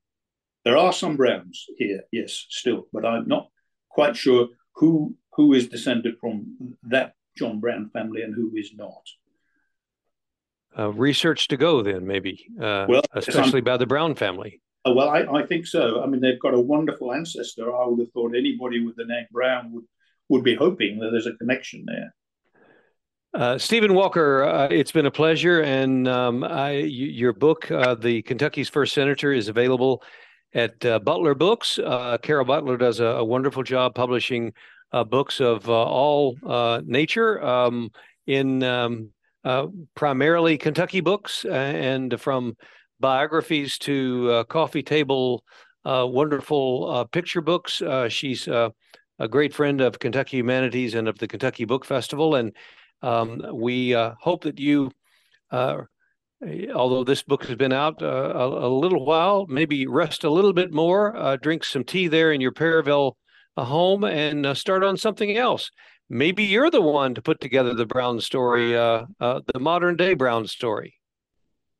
There 0.63 0.77
are 0.77 0.93
some 0.93 1.15
Browns 1.15 1.65
here, 1.77 2.01
yes, 2.11 2.47
still, 2.49 2.87
but 2.91 3.05
I'm 3.05 3.27
not 3.27 3.49
quite 3.89 4.15
sure 4.15 4.47
who 4.75 5.15
who 5.33 5.53
is 5.53 5.67
descended 5.67 6.15
from 6.19 6.75
that 6.83 7.13
John 7.37 7.59
Brown 7.59 7.91
family 7.93 8.23
and 8.23 8.33
who 8.33 8.51
is 8.55 8.71
not. 8.75 9.03
Uh, 10.77 10.91
research 10.91 11.47
to 11.49 11.55
go 11.55 11.81
then, 11.81 12.05
maybe, 12.05 12.47
uh, 12.59 12.85
well, 12.89 13.01
especially 13.13 13.61
by 13.61 13.77
the 13.77 13.85
Brown 13.85 14.15
family. 14.15 14.61
Uh, 14.86 14.93
well, 14.93 15.09
I, 15.09 15.21
I, 15.21 15.45
think 15.45 15.65
so. 15.65 16.03
I 16.03 16.05
mean, 16.05 16.21
they've 16.21 16.39
got 16.39 16.53
a 16.53 16.59
wonderful 16.59 17.11
ancestor. 17.11 17.75
I 17.75 17.88
would 17.88 17.99
have 17.99 18.11
thought 18.11 18.36
anybody 18.36 18.86
with 18.86 18.95
the 18.95 19.05
name 19.05 19.25
Brown 19.31 19.71
would 19.71 19.86
would 20.29 20.43
be 20.43 20.55
hoping 20.55 20.99
that 20.99 21.11
there's 21.11 21.27
a 21.27 21.33
connection 21.33 21.86
there. 21.86 22.15
Uh, 23.33 23.57
Steven 23.57 23.93
Walker, 23.93 24.43
uh, 24.43 24.67
it's 24.71 24.91
been 24.91 25.05
a 25.05 25.11
pleasure, 25.11 25.61
and 25.61 26.07
um, 26.07 26.43
I, 26.43 26.71
your 26.71 27.33
book, 27.33 27.69
uh, 27.69 27.95
"The 27.95 28.21
Kentucky's 28.21 28.69
First 28.69 28.93
Senator," 28.93 29.33
is 29.33 29.49
available 29.49 30.03
at 30.53 30.83
uh, 30.86 30.99
Butler 30.99 31.36
Books. 31.36 31.77
Uh, 31.77 32.17
Carol 32.21 32.45
Butler 32.45 32.77
does 32.77 32.99
a, 32.99 33.05
a 33.05 33.25
wonderful 33.25 33.63
job 33.63 33.93
publishing 33.93 34.53
uh, 34.93 35.03
books 35.03 35.41
of 35.41 35.67
all 35.69 36.38
nature 36.86 37.43
um, 37.43 37.91
in 38.25 38.63
um, 38.63 39.11
primarily 39.95 40.57
Kentucky 40.57 41.01
books 41.01 41.43
and 41.45 42.19
from 42.21 42.55
biographies 42.99 43.77
to 43.79 44.43
coffee 44.49 44.83
table 44.83 45.43
wonderful 45.85 47.07
picture 47.11 47.41
books. 47.41 47.81
she's 48.09 48.47
a 48.47 48.71
great 49.29 49.53
friend 49.53 49.81
of 49.81 49.99
Kentucky 49.99 50.37
Humanities 50.37 50.95
and 50.95 51.07
of 51.07 51.17
the 51.19 51.27
Kentucky 51.27 51.65
Book 51.65 51.85
Festival, 51.85 52.35
and 52.35 52.53
um, 53.01 53.41
we 53.53 53.91
hope 53.91 54.43
that 54.43 54.59
you 54.59 54.91
although 56.73 57.03
this 57.03 57.23
book 57.23 57.45
has 57.45 57.55
been 57.55 57.73
out 57.73 58.01
uh, 58.01 58.33
a, 58.35 58.67
a, 58.67 58.69
little 58.69 59.05
while, 59.05 59.45
maybe 59.47 59.87
rest 59.87 60.23
a 60.23 60.29
little 60.29 60.53
bit 60.53 60.71
more, 60.71 61.15
uh, 61.15 61.37
drink 61.37 61.63
some 61.63 61.83
tea 61.83 62.07
there 62.07 62.31
in 62.31 62.41
your 62.41 62.51
uh, 63.57 63.63
home, 63.63 64.03
and 64.03 64.45
uh, 64.45 64.53
start 64.53 64.83
on 64.83 64.97
something 64.97 65.37
else. 65.37 65.69
Maybe 66.09 66.43
you're 66.43 66.69
the 66.69 66.81
one 66.81 67.15
to 67.15 67.21
put 67.21 67.39
together 67.39 67.73
the 67.73 67.85
Brown 67.85 68.19
story, 68.21 68.77
uh, 68.77 69.05
uh, 69.19 69.41
the 69.53 69.59
modern 69.59 69.95
day 69.95 70.13
Brown 70.13 70.45
story. 70.45 70.95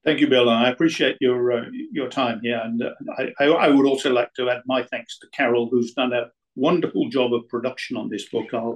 Thank 0.06 0.20
you, 0.20 0.28
Bill. 0.28 0.50
and 0.50 0.66
I 0.66 0.70
appreciate 0.70 1.18
your 1.20 1.66
your 1.92 2.10
time 2.10 2.40
here, 2.44 2.62
and 2.64 2.84
I, 3.18 3.46
I, 3.46 3.70
would 3.70 3.88
also 3.88 4.14
like 4.14 4.32
to 4.36 4.52
add 4.52 4.62
my 4.68 4.84
thanks 4.84 5.18
to 5.20 5.28
Carol, 5.34 5.68
who's 5.72 5.94
done 5.94 6.14
a 6.14 6.28
wonderful 6.56 7.10
job 7.10 7.34
of 7.34 7.50
production 7.50 7.98
on 7.98 8.08
this 8.10 8.30
book. 8.30 8.54
Uh, 8.54 8.72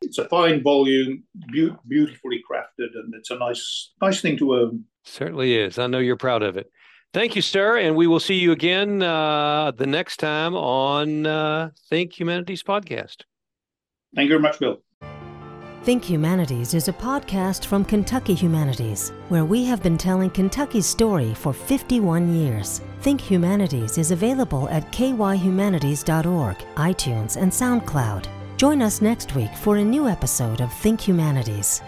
it's 0.00 0.16
a 0.16 0.26
fine 0.28 0.62
volume, 0.62 1.22
be- 1.52 1.76
beautifully 1.86 2.42
crafted, 2.50 2.88
and 2.94 3.14
it's 3.14 3.30
a 3.30 3.36
nice 3.36 3.92
nice 4.00 4.22
thing 4.22 4.38
to 4.38 4.54
own. 4.54 4.84
Certainly 5.04 5.54
is. 5.54 5.78
I 5.78 5.86
know 5.86 5.98
you're 5.98 6.16
proud 6.16 6.42
of 6.42 6.56
it. 6.56 6.70
Thank 7.12 7.36
you, 7.36 7.42
sir, 7.42 7.76
and 7.76 7.94
we 7.94 8.06
will 8.06 8.18
see 8.18 8.36
you 8.36 8.50
again 8.52 9.02
uh, 9.02 9.70
the 9.70 9.86
next 9.86 10.16
time 10.16 10.56
on 10.56 11.26
uh, 11.26 11.70
Think 11.90 12.18
Humanities 12.18 12.62
podcast. 12.62 13.22
Thank 14.16 14.28
you 14.28 14.38
very 14.38 14.40
much, 14.40 14.58
Bill. 14.58 14.82
Think 15.84 16.02
Humanities 16.08 16.72
is 16.72 16.88
a 16.88 16.94
podcast 16.94 17.66
from 17.66 17.84
Kentucky 17.84 18.32
Humanities, 18.32 19.12
where 19.28 19.44
we 19.44 19.66
have 19.66 19.82
been 19.82 19.98
telling 19.98 20.30
Kentucky's 20.30 20.86
story 20.86 21.34
for 21.34 21.52
51 21.52 22.34
years. 22.34 22.80
Think 23.02 23.20
Humanities 23.20 23.98
is 23.98 24.10
available 24.10 24.66
at 24.70 24.90
kyhumanities.org, 24.92 26.56
iTunes, 26.76 27.36
and 27.36 27.52
SoundCloud. 27.52 28.28
Join 28.56 28.80
us 28.80 29.02
next 29.02 29.34
week 29.34 29.54
for 29.54 29.76
a 29.76 29.84
new 29.84 30.08
episode 30.08 30.62
of 30.62 30.72
Think 30.72 31.02
Humanities. 31.02 31.82